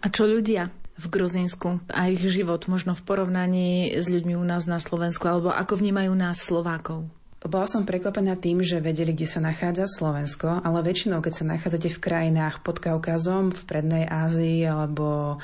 A 0.00 0.08
čo 0.08 0.24
ľudia? 0.24 0.72
v 0.98 1.14
Gruzínsku 1.14 1.78
a 1.94 2.10
ich 2.10 2.18
život 2.26 2.66
možno 2.66 2.90
v 2.90 3.06
porovnaní 3.06 3.94
s 3.94 4.10
ľuďmi 4.10 4.34
u 4.34 4.42
nás 4.42 4.66
na 4.66 4.82
Slovensku 4.82 5.30
alebo 5.30 5.54
ako 5.54 5.78
vnímajú 5.78 6.10
nás 6.18 6.42
Slovákov? 6.42 7.06
Bola 7.38 7.70
som 7.70 7.86
prekvapená 7.86 8.34
tým, 8.34 8.66
že 8.66 8.82
vedeli, 8.82 9.14
kde 9.14 9.30
sa 9.30 9.38
nachádza 9.38 9.86
Slovensko, 9.86 10.58
ale 10.58 10.82
väčšinou, 10.82 11.22
keď 11.22 11.32
sa 11.38 11.46
nachádzate 11.46 11.86
v 11.94 12.02
krajinách 12.02 12.66
pod 12.66 12.82
Kaukazom, 12.82 13.54
v 13.54 13.62
Prednej 13.62 14.10
Ázii 14.10 14.66
alebo 14.66 15.38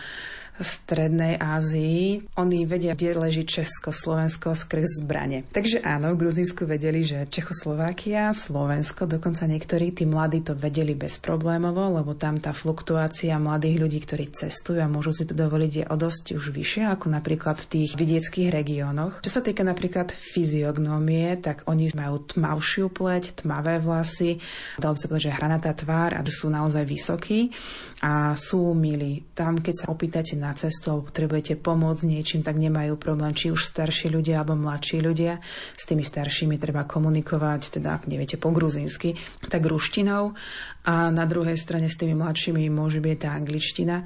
Strednej 0.60 1.34
Ázii. 1.40 2.30
Oni 2.38 2.62
vedia, 2.62 2.94
kde 2.94 3.18
leží 3.18 3.42
Česko, 3.42 3.90
Slovensko 3.90 4.54
skrz 4.54 5.02
zbranie. 5.02 5.42
Takže 5.50 5.82
áno, 5.82 6.14
v 6.14 6.26
Gruzínsku 6.26 6.62
vedeli, 6.62 7.02
že 7.02 7.26
Čechoslovákia, 7.26 8.30
Slovensko, 8.30 9.10
dokonca 9.10 9.50
niektorí 9.50 9.90
tí 9.90 10.06
mladí 10.06 10.46
to 10.46 10.54
vedeli 10.54 10.94
bez 10.94 11.18
problémovo, 11.18 11.90
lebo 11.90 12.14
tam 12.14 12.38
tá 12.38 12.54
fluktuácia 12.54 13.34
mladých 13.42 13.82
ľudí, 13.82 13.98
ktorí 14.06 14.30
cestujú 14.30 14.78
a 14.78 14.86
môžu 14.86 15.10
si 15.10 15.24
to 15.26 15.34
dovoliť, 15.34 15.72
je 15.74 15.84
o 15.90 15.96
dosť 15.98 16.38
už 16.38 16.54
vyššia 16.54 16.94
ako 16.94 17.10
napríklad 17.10 17.58
v 17.58 17.70
tých 17.74 17.90
vidieckých 17.98 18.54
regiónoch. 18.54 19.26
Čo 19.26 19.40
sa 19.40 19.42
týka 19.42 19.66
napríklad 19.66 20.14
fyziognómie, 20.14 21.34
tak 21.42 21.66
oni 21.66 21.90
majú 21.98 22.22
tmavšiu 22.30 22.94
pleť, 22.94 23.42
tmavé 23.42 23.82
vlasy, 23.82 24.38
dalo 24.78 24.94
by 24.94 24.98
sa 25.02 25.08
povedať, 25.10 25.26
že 25.26 25.36
hranatá 25.36 25.70
tvár 25.74 26.14
a 26.14 26.22
sú 26.30 26.46
naozaj 26.50 26.84
vysokí 26.86 27.50
a 28.02 28.34
sú 28.38 28.74
milí. 28.74 29.22
Tam, 29.34 29.58
keď 29.58 29.74
sa 29.84 29.86
opýtate 29.90 30.34
cestu 30.52 30.92
alebo 30.92 31.08
potrebujete 31.08 31.56
pomôcť 31.56 32.04
niečím, 32.04 32.44
tak 32.44 32.60
nemajú 32.60 33.00
problém, 33.00 33.32
či 33.32 33.48
už 33.48 33.64
starší 33.64 34.12
ľudia 34.12 34.44
alebo 34.44 34.60
mladší 34.60 35.00
ľudia. 35.00 35.40
S 35.72 35.88
tými 35.88 36.04
staršími 36.04 36.60
treba 36.60 36.84
komunikovať, 36.84 37.80
teda 37.80 37.96
ak 37.96 38.10
neviete 38.10 38.36
po 38.36 38.52
gruzínsky, 38.52 39.16
tak 39.48 39.64
ruštinou. 39.64 40.36
A 40.84 41.08
na 41.08 41.24
druhej 41.24 41.56
strane 41.56 41.88
s 41.88 41.96
tými 41.96 42.12
mladšími 42.12 42.68
môže 42.68 43.00
byť 43.00 43.16
tá 43.16 43.32
angličtina 43.32 44.04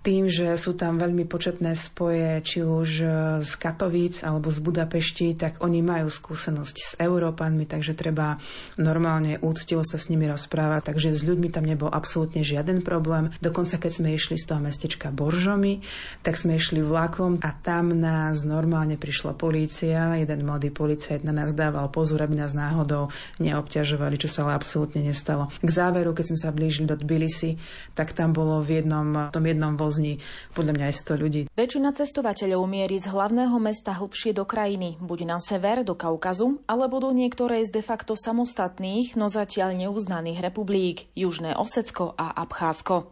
tým, 0.00 0.32
že 0.32 0.56
sú 0.56 0.72
tam 0.80 0.96
veľmi 0.96 1.28
početné 1.28 1.76
spoje, 1.76 2.40
či 2.40 2.64
už 2.64 2.88
e, 3.04 3.06
z 3.44 3.52
Katovíc 3.60 4.24
alebo 4.24 4.48
z 4.48 4.56
Budapešti, 4.64 5.36
tak 5.36 5.60
oni 5.60 5.84
majú 5.84 6.08
skúsenosť 6.08 6.76
s 6.80 6.92
Európanmi, 6.96 7.68
takže 7.68 7.92
treba 7.92 8.40
normálne 8.80 9.36
úctivo 9.44 9.84
sa 9.84 10.00
s 10.00 10.08
nimi 10.08 10.24
rozprávať. 10.24 10.88
Takže 10.88 11.12
s 11.12 11.20
ľuďmi 11.28 11.52
tam 11.52 11.68
nebol 11.68 11.92
absolútne 11.92 12.40
žiaden 12.40 12.80
problém. 12.80 13.28
Dokonca 13.44 13.76
keď 13.76 13.92
sme 13.92 14.16
išli 14.16 14.40
z 14.40 14.48
toho 14.48 14.64
mestečka 14.64 15.12
Boržomi, 15.12 15.84
tak 16.24 16.40
sme 16.40 16.56
išli 16.56 16.80
vlakom 16.80 17.36
a 17.44 17.52
tam 17.52 17.92
nás 17.92 18.40
normálne 18.40 18.96
prišla 18.96 19.36
polícia. 19.36 20.16
Jeden 20.16 20.48
mladý 20.48 20.72
policajt 20.72 21.28
na 21.28 21.36
nás 21.36 21.52
dával 21.52 21.92
pozor, 21.92 22.24
aby 22.24 22.40
nás 22.40 22.56
náhodou 22.56 23.12
neobťažovali, 23.36 24.16
čo 24.16 24.32
sa 24.32 24.48
ale 24.48 24.56
absolútne 24.56 25.04
nestalo. 25.04 25.52
K 25.60 25.68
záveru, 25.68 26.16
keď 26.16 26.32
sme 26.32 26.38
sa 26.40 26.48
blížili 26.56 26.88
do 26.88 26.96
Tbilisi, 26.96 27.60
tak 27.92 28.16
tam 28.16 28.32
bolo 28.32 28.64
v 28.64 28.80
jednom, 28.80 29.28
tom 29.28 29.44
jednom 29.44 29.76
voze 29.76 29.89
vozní 29.90 30.22
podľa 30.54 30.72
mňa 30.78 30.84
aj 30.86 30.94
100 31.02 31.18
ľudí. 31.18 31.42
Väčšina 31.58 31.90
cestovateľov 31.90 32.62
mierí 32.70 33.02
z 33.02 33.10
hlavného 33.10 33.58
mesta 33.58 33.90
hlbšie 33.98 34.30
do 34.30 34.46
krajiny, 34.46 34.94
buď 35.02 35.18
na 35.26 35.42
sever, 35.42 35.82
do 35.82 35.98
Kaukazu, 35.98 36.62
alebo 36.70 37.02
do 37.02 37.10
niektorej 37.10 37.66
z 37.66 37.74
de 37.74 37.82
facto 37.82 38.14
samostatných, 38.14 39.18
no 39.18 39.26
zatiaľ 39.26 39.74
neuznaných 39.74 40.38
republiík, 40.38 41.10
Južné 41.18 41.58
Osecko 41.58 42.14
a 42.14 42.38
Abcházsko. 42.38 43.10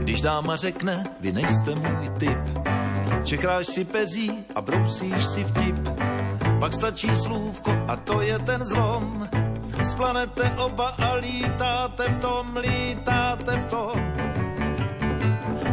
Když 0.00 0.20
dáma 0.20 0.56
řekne, 0.56 1.16
vy 1.20 1.32
nejste 1.32 1.74
můj 1.74 2.08
typ, 2.18 2.39
Čekráš 3.30 3.78
si 3.78 3.86
pezí 3.86 4.26
a 4.54 4.58
brousíš 4.58 5.22
si 5.22 5.46
vtip. 5.46 5.78
Pak 6.58 6.72
stačí 6.74 7.06
slůvko 7.14 7.70
a 7.88 7.96
to 7.96 8.20
je 8.26 8.38
ten 8.38 8.58
zlom. 8.64 9.28
Splanete 9.86 10.50
oba 10.58 10.98
a 10.98 11.14
lítáte 11.14 12.10
v 12.10 12.18
tom, 12.18 12.56
lítáte 12.56 13.56
v 13.56 13.66
tom. 13.66 13.94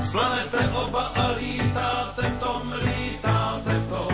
Splanete 0.02 0.70
oba 0.70 1.02
a 1.02 1.32
lítáte 1.34 2.30
v 2.30 2.38
tom, 2.38 2.74
lítáte 2.78 3.74
v 3.74 3.88
tom. 3.90 4.14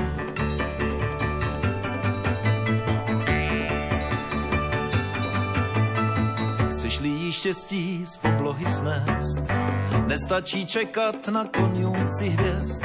Chceš-li 6.72 7.10
jí 7.10 7.32
štěstí 7.32 8.06
z 8.06 8.20
oblohy 8.24 8.66
snést, 8.66 9.44
nestačí 10.08 10.66
čekat 10.66 11.28
na 11.28 11.44
konjunkci 11.44 12.30
hvězd 12.30 12.84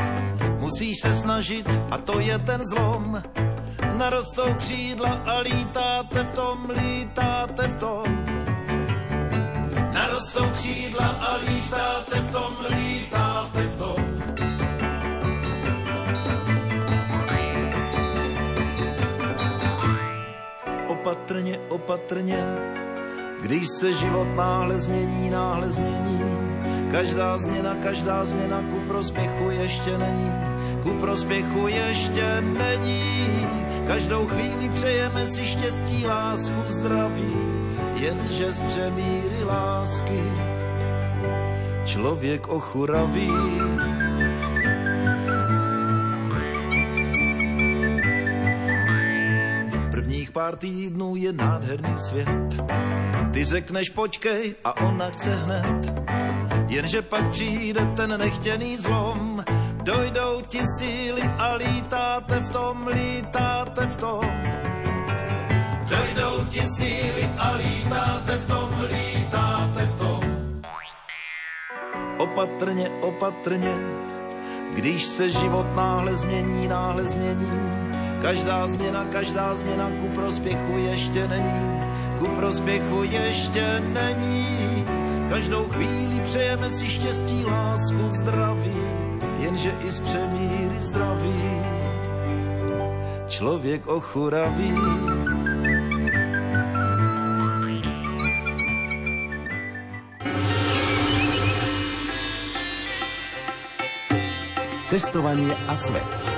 Musíš 0.68 1.00
se 1.00 1.12
snažit 1.14 1.66
a 1.90 1.98
to 1.98 2.20
je 2.20 2.38
ten 2.38 2.60
zlom. 2.60 3.22
Narostou 3.96 4.54
křídla 4.54 5.08
a 5.24 5.40
lítáte 5.40 6.24
v 6.24 6.30
tom, 6.30 6.70
lítáte 6.70 7.68
v 7.68 7.74
tom. 7.74 8.04
Narostou 9.92 10.44
křídla 10.52 11.06
a 11.06 11.36
lítáte 11.36 12.20
v 12.20 12.30
tom, 12.30 12.52
lítáte 12.68 13.62
v 13.62 13.76
tom. 13.76 14.00
Opatrně, 20.88 21.58
opatrně, 21.68 22.44
když 23.40 23.64
se 23.80 23.92
život 23.92 24.28
náhle 24.36 24.78
změní, 24.78 25.30
náhle 25.30 25.70
změní. 25.70 26.20
Každá 26.92 27.38
změna, 27.38 27.74
každá 27.74 28.24
změna 28.24 28.62
ku 28.70 28.80
prospěchu 28.80 29.50
ještě 29.50 29.98
není 29.98 30.57
ku 30.82 30.94
prospěchu 30.94 31.68
ještě 31.68 32.40
není. 32.40 33.46
Každou 33.86 34.26
chvíli 34.26 34.68
přejeme 34.68 35.26
si 35.26 35.46
štěstí, 35.46 36.06
lásku, 36.06 36.62
zdraví, 36.68 37.34
jenže 37.94 38.52
z 38.52 38.62
přemíry 38.62 39.44
lásky 39.44 40.22
člověk 41.88 42.48
ochuraví. 42.48 43.30
Prvních 49.90 50.30
pár 50.30 50.56
týdnů 50.56 51.16
je 51.16 51.32
nádherný 51.32 51.98
svět. 51.98 52.62
Ty 53.32 53.44
řekneš 53.44 53.88
počkej 53.88 54.54
a 54.64 54.80
ona 54.80 55.10
chce 55.10 55.34
hned. 55.34 55.92
Jenže 56.68 57.02
pak 57.02 57.30
přijde 57.30 57.80
ten 57.96 58.18
nechtěný 58.18 58.76
zlom, 58.76 59.44
dojdou 59.88 60.40
ti 60.48 60.60
síly 60.78 61.22
a 61.38 61.56
lítáte 61.56 62.40
v 62.40 62.48
tom, 62.52 62.86
lítáte 62.86 63.86
v 63.86 63.96
tom. 63.96 64.24
Dojdou 65.88 66.44
ti 66.52 66.60
síly 66.60 67.24
a 67.38 67.56
lítáte 67.56 68.36
v 68.36 68.46
tom, 68.46 68.68
lítáte 68.84 69.86
v 69.86 69.94
tom. 69.94 70.20
Opatrně, 72.18 72.90
opatrně, 73.00 73.74
když 74.74 75.04
se 75.04 75.28
život 75.28 75.66
náhle 75.76 76.16
změní, 76.16 76.68
náhle 76.68 77.04
změní. 77.04 77.52
Každá 78.22 78.66
změna, 78.66 79.04
každá 79.04 79.54
změna 79.54 79.90
ku 80.00 80.08
prospěchu 80.08 80.78
ještě 80.78 81.28
není, 81.28 81.80
ku 82.18 82.26
prospěchu 82.28 83.02
ještě 83.02 83.80
není. 83.80 84.84
Každou 85.28 85.64
chvíli 85.64 86.20
přejeme 86.20 86.70
si 86.70 86.86
štěstí, 86.86 87.44
lásku, 87.44 88.08
zdraví 88.08 88.97
jenže 89.38 89.74
i 89.80 89.90
z 89.90 90.00
přemíry 90.00 90.80
zdraví 90.80 91.58
člověk 93.28 93.86
ochuraví. 93.86 94.74
Cestovanie 104.86 105.54
a 105.68 105.76
svet. 105.76 106.37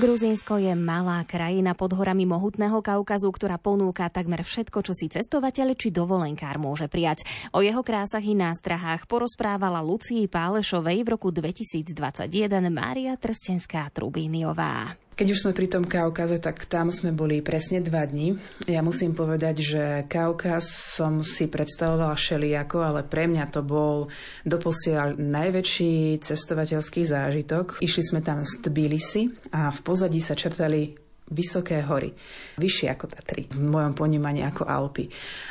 Gruzínsko 0.00 0.56
je 0.56 0.72
malá 0.72 1.20
krajina 1.28 1.76
pod 1.76 1.92
horami 1.92 2.24
mohutného 2.24 2.80
Kaukazu, 2.80 3.28
ktorá 3.28 3.60
ponúka 3.60 4.08
takmer 4.08 4.40
všetko, 4.40 4.80
čo 4.80 4.96
si 4.96 5.12
cestovateľ 5.12 5.76
či 5.76 5.92
dovolenkár 5.92 6.56
môže 6.56 6.88
prijať. 6.88 7.28
O 7.52 7.60
jeho 7.60 7.84
krásach 7.84 8.24
i 8.24 8.32
nástrahách 8.32 9.04
porozprávala 9.04 9.84
Lucii 9.84 10.24
Pálešovej 10.24 11.04
v 11.04 11.08
roku 11.12 11.28
2021 11.28 12.32
Mária 12.72 13.12
Trstenská 13.20 13.92
Trubíniová. 13.92 14.96
Keď 15.20 15.36
už 15.36 15.44
sme 15.44 15.52
pri 15.52 15.68
tom 15.68 15.84
Kaukaze, 15.84 16.40
tak 16.40 16.64
tam 16.64 16.88
sme 16.88 17.12
boli 17.12 17.44
presne 17.44 17.84
dva 17.84 18.08
dni. 18.08 18.40
Ja 18.64 18.80
musím 18.80 19.12
povedať, 19.12 19.60
že 19.60 19.84
Kaukaz 20.08 20.64
som 20.96 21.20
si 21.20 21.44
predstavovala 21.44 22.16
šeliako, 22.16 22.80
ale 22.80 23.04
pre 23.04 23.28
mňa 23.28 23.52
to 23.52 23.60
bol 23.60 24.08
doposiaľ 24.48 25.20
najväčší 25.20 26.24
cestovateľský 26.24 27.04
zážitok. 27.04 27.84
Išli 27.84 28.00
sme 28.00 28.24
tam 28.24 28.40
z 28.48 28.64
Tbilisi 28.64 29.28
a 29.52 29.68
v 29.68 29.80
pozadí 29.84 30.24
sa 30.24 30.32
črtali 30.32 30.96
vysoké 31.30 31.80
hory, 31.86 32.10
vyššie 32.58 32.90
ako 32.90 33.06
Tatry, 33.06 33.46
v 33.48 33.62
mojom 33.62 33.94
ponímaní 33.94 34.42
ako 34.42 34.66
Alpy. 34.66 35.06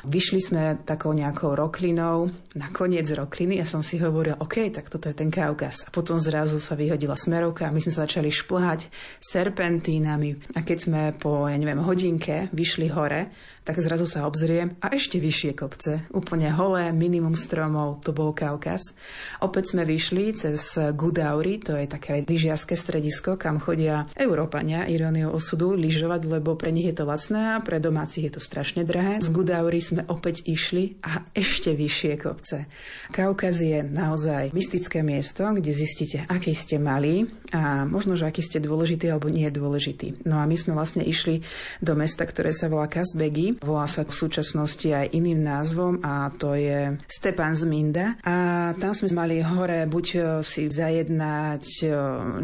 Vyšli 0.06 0.40
sme 0.44 0.64
takou 0.84 1.16
nejakou 1.16 1.56
roklinou, 1.56 2.28
na 2.60 2.68
koniec 2.70 3.08
rokliny 3.08 3.64
ja 3.64 3.68
som 3.68 3.80
si 3.80 3.96
hovorila, 3.98 4.44
OK, 4.44 4.70
tak 4.70 4.92
toto 4.92 5.08
je 5.08 5.16
ten 5.16 5.32
Kaukaz. 5.32 5.88
A 5.88 5.90
potom 5.90 6.20
zrazu 6.20 6.60
sa 6.60 6.76
vyhodila 6.76 7.16
smerovka 7.16 7.68
a 7.68 7.74
my 7.74 7.80
sme 7.80 7.96
sa 7.96 8.04
začali 8.04 8.28
šplhať 8.28 8.92
serpentínami. 9.24 10.60
A 10.60 10.66
keď 10.68 10.78
sme 10.78 11.02
po, 11.16 11.48
ja 11.48 11.56
neviem, 11.56 11.80
hodinke 11.80 12.52
vyšli 12.52 12.92
hore, 12.92 13.32
tak 13.70 13.86
zrazu 13.86 14.10
sa 14.10 14.26
obzriem 14.26 14.74
a 14.82 14.90
ešte 14.98 15.22
vyššie 15.22 15.52
kopce, 15.54 16.10
úplne 16.10 16.50
holé, 16.50 16.90
minimum 16.90 17.38
stromov, 17.38 18.02
to 18.02 18.10
bol 18.10 18.34
Kaukaz. 18.34 18.98
Opäť 19.46 19.78
sme 19.78 19.86
vyšli 19.86 20.34
cez 20.34 20.74
Gudauri, 20.98 21.62
to 21.62 21.78
je 21.78 21.86
také 21.86 22.26
lyžiarske 22.26 22.74
stredisko, 22.74 23.38
kam 23.38 23.62
chodia 23.62 24.10
Európania, 24.18 24.90
iróniou 24.90 25.38
osudu, 25.38 25.69
idú 25.70 25.78
lyžovať, 25.78 26.26
lebo 26.26 26.58
pre 26.58 26.74
nich 26.74 26.90
je 26.90 26.98
to 26.98 27.06
lacné 27.06 27.54
a 27.54 27.62
pre 27.62 27.78
domácich 27.78 28.26
je 28.26 28.34
to 28.34 28.42
strašne 28.42 28.82
drahé. 28.82 29.22
Z 29.22 29.30
Gudauri 29.30 29.78
sme 29.78 30.02
opäť 30.10 30.42
išli 30.50 30.98
a 31.06 31.22
ešte 31.38 31.78
vyššie 31.78 32.18
kopce. 32.18 32.66
Kaukaz 33.14 33.62
je 33.62 33.86
naozaj 33.86 34.50
mystické 34.50 35.06
miesto, 35.06 35.46
kde 35.46 35.70
zistíte, 35.70 36.26
aký 36.26 36.58
ste 36.58 36.82
mali 36.82 37.30
a 37.54 37.86
možno, 37.86 38.18
že 38.18 38.26
aký 38.26 38.42
ste 38.42 38.58
dôležitý 38.58 39.14
alebo 39.14 39.30
nie 39.30 39.46
dôležitý. 39.54 40.26
No 40.26 40.42
a 40.42 40.50
my 40.50 40.58
sme 40.58 40.74
vlastne 40.74 41.06
išli 41.06 41.46
do 41.86 41.94
mesta, 41.94 42.26
ktoré 42.26 42.50
sa 42.50 42.66
volá 42.66 42.90
Kazbegi. 42.90 43.62
Volá 43.62 43.86
sa 43.86 44.02
v 44.06 44.14
súčasnosti 44.14 44.90
aj 44.90 45.14
iným 45.14 45.46
názvom 45.46 46.02
a 46.02 46.34
to 46.34 46.58
je 46.58 46.98
Stepan 47.06 47.54
Zminda. 47.54 48.18
A 48.26 48.72
tam 48.82 48.98
sme 48.98 49.14
mali 49.14 49.42
hore 49.46 49.86
buď 49.86 50.06
e, 50.14 50.20
si 50.42 50.66
zajednať 50.70 51.64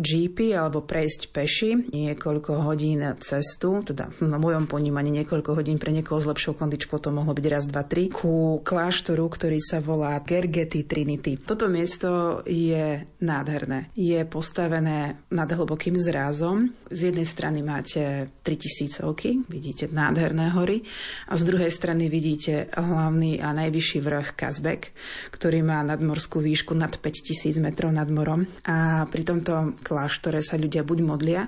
jeepy 0.02 0.54
alebo 0.54 0.86
prejsť 0.86 1.22
peši 1.34 1.70
niekoľko 1.90 2.52
hodín 2.66 3.15
cestu, 3.20 3.84
teda 3.86 4.12
na 4.24 4.40
mojom 4.40 4.68
ponímaní 4.68 5.12
niekoľko 5.24 5.60
hodín 5.60 5.80
pre 5.80 5.92
niekoho 5.96 6.20
s 6.20 6.28
lepšou 6.28 6.58
kondičkou 6.58 7.00
to 7.00 7.14
mohlo 7.14 7.32
byť 7.36 7.46
raz, 7.52 7.64
dva, 7.68 7.84
tri, 7.86 8.12
ku 8.12 8.60
kláštoru, 8.64 9.26
ktorý 9.28 9.60
sa 9.62 9.80
volá 9.84 10.18
Gergety 10.24 10.88
Trinity. 10.88 11.40
Toto 11.40 11.68
miesto 11.68 12.42
je 12.44 13.04
nádherné. 13.22 13.94
Je 13.96 14.22
postavené 14.28 15.22
nad 15.32 15.50
hlbokým 15.50 15.98
zrázom. 16.00 16.74
Z 16.92 17.12
jednej 17.12 17.28
strany 17.28 17.60
máte 17.66 18.32
3000 18.44 19.48
vidíte 19.50 19.90
nádherné 19.90 20.54
hory 20.54 20.86
a 21.30 21.34
z 21.36 21.44
druhej 21.46 21.72
strany 21.72 22.08
vidíte 22.08 22.70
hlavný 22.74 23.42
a 23.42 23.52
najvyšší 23.54 24.00
vrch 24.02 24.30
Kazbek, 24.38 24.94
ktorý 25.34 25.66
má 25.66 25.82
nadmorskú 25.82 26.42
výšku 26.42 26.78
nad 26.78 26.96
5000 26.98 27.58
metrov 27.62 27.90
nad 27.92 28.08
morom 28.08 28.46
a 28.66 29.06
pri 29.10 29.24
tomto 29.26 29.78
kláštore 29.82 30.42
sa 30.46 30.58
ľudia 30.58 30.86
buď 30.86 31.00
modlia, 31.02 31.42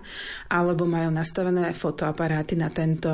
alebo 0.50 0.90
majú 0.90 1.10
nastavené 1.14 1.57
fotoaparáty 1.76 2.60
na 2.60 2.74
tento 2.74 3.10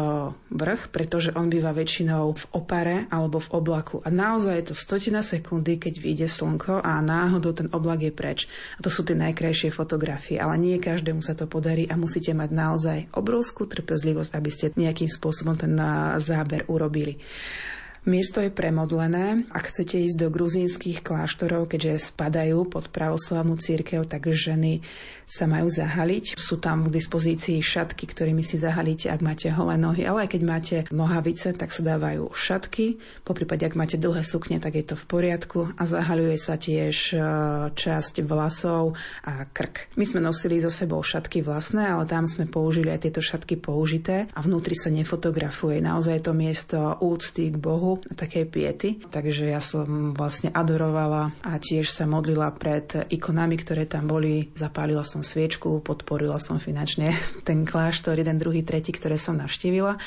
vrch, 0.51 0.89
pretože 0.93 1.31
on 1.33 1.49
býva 1.49 1.71
väčšinou 1.71 2.33
v 2.33 2.45
opare 2.55 2.97
alebo 3.09 3.39
v 3.39 3.51
oblaku. 3.53 4.01
A 4.03 4.09
naozaj 4.11 4.53
je 4.57 4.65
to 4.71 4.75
stotina 4.75 5.21
sekundy, 5.21 5.79
keď 5.79 5.93
vyjde 5.99 6.27
slnko 6.29 6.83
a 6.83 6.99
náhodou 6.99 7.55
ten 7.55 7.69
oblak 7.71 8.05
je 8.05 8.13
preč. 8.13 8.39
A 8.77 8.83
to 8.83 8.89
sú 8.91 9.07
tie 9.07 9.15
najkrajšie 9.15 9.73
fotografie, 9.73 10.41
ale 10.41 10.59
nie 10.59 10.77
každému 10.81 11.23
sa 11.23 11.37
to 11.37 11.47
podarí 11.47 11.87
a 11.87 11.95
musíte 11.95 12.31
mať 12.35 12.49
naozaj 12.51 12.99
obrovskú 13.15 13.65
trpezlivosť, 13.69 14.31
aby 14.35 14.49
ste 14.51 14.75
nejakým 14.75 15.09
spôsobom 15.09 15.55
ten 15.55 15.73
záber 16.19 16.67
urobili. 16.67 17.19
Miesto 18.03 18.43
je 18.43 18.51
premodlené. 18.51 19.47
Ak 19.55 19.71
chcete 19.71 19.95
ísť 19.95 20.19
do 20.19 20.27
gruzínskych 20.27 21.07
kláštorov, 21.07 21.71
keďže 21.71 22.11
spadajú 22.11 22.67
pod 22.67 22.91
pravoslavnú 22.91 23.55
církev, 23.55 24.03
tak 24.03 24.27
ženy 24.27 24.83
sa 25.25 25.49
majú 25.49 25.67
zahaliť. 25.71 26.35
Sú 26.37 26.59
tam 26.59 26.87
k 26.87 26.93
dispozícii 26.93 27.59
šatky, 27.63 28.05
ktorými 28.05 28.45
si 28.45 28.59
zahalíte, 28.59 29.09
ak 29.09 29.21
máte 29.23 29.47
holé 29.49 29.75
nohy, 29.79 30.05
ale 30.05 30.27
aj 30.27 30.29
keď 30.35 30.41
máte 30.43 30.75
nohavice, 30.93 31.55
tak 31.55 31.73
sa 31.73 31.81
dávajú 31.83 32.29
šatky. 32.35 33.01
Po 33.25 33.33
prípade, 33.33 33.65
ak 33.65 33.79
máte 33.79 33.97
dlhé 33.97 34.21
sukne, 34.21 34.59
tak 34.59 34.77
je 34.77 34.85
to 34.85 34.95
v 34.99 35.05
poriadku 35.09 35.59
a 35.75 35.83
zahaľuje 35.83 36.37
sa 36.37 36.55
tiež 36.59 36.95
e, 37.13 37.17
časť 37.73 38.23
vlasov 38.23 38.93
a 39.25 39.47
krk. 39.49 39.95
My 39.97 40.05
sme 40.05 40.21
nosili 40.21 40.59
so 40.61 40.69
sebou 40.69 41.01
šatky 41.01 41.41
vlastné, 41.41 41.89
ale 41.89 42.05
tam 42.05 42.29
sme 42.29 42.45
použili 42.45 42.91
aj 42.91 43.09
tieto 43.09 43.21
šatky 43.23 43.57
použité 43.57 44.29
a 44.31 44.39
vnútri 44.43 44.77
sa 44.77 44.93
nefotografuje. 44.93 45.81
Naozaj 45.81 46.13
je 46.19 46.23
to 46.23 46.33
miesto 46.35 46.77
úcty 47.01 47.49
k 47.49 47.57
Bohu 47.57 48.03
také 48.13 48.45
piety. 48.45 49.01
Takže 49.09 49.49
ja 49.49 49.63
som 49.63 50.13
vlastne 50.13 50.53
adorovala 50.53 51.33
a 51.41 51.57
tiež 51.57 51.89
sa 51.89 52.05
modlila 52.05 52.53
pred 52.53 53.07
ikonami, 53.09 53.55
ktoré 53.57 53.87
tam 53.89 54.11
boli. 54.11 54.51
Zapálila 54.53 55.01
som 55.07 55.22
sviečku, 55.23 55.81
podporila 55.81 56.37
som 56.37 56.61
finančne 56.61 57.11
ten 57.47 57.63
kláštor, 57.63 58.19
jeden, 58.19 58.37
druhý, 58.37 58.61
tretí, 58.61 58.91
ktoré 58.93 59.17
som 59.17 59.39
navštívila. 59.39 59.97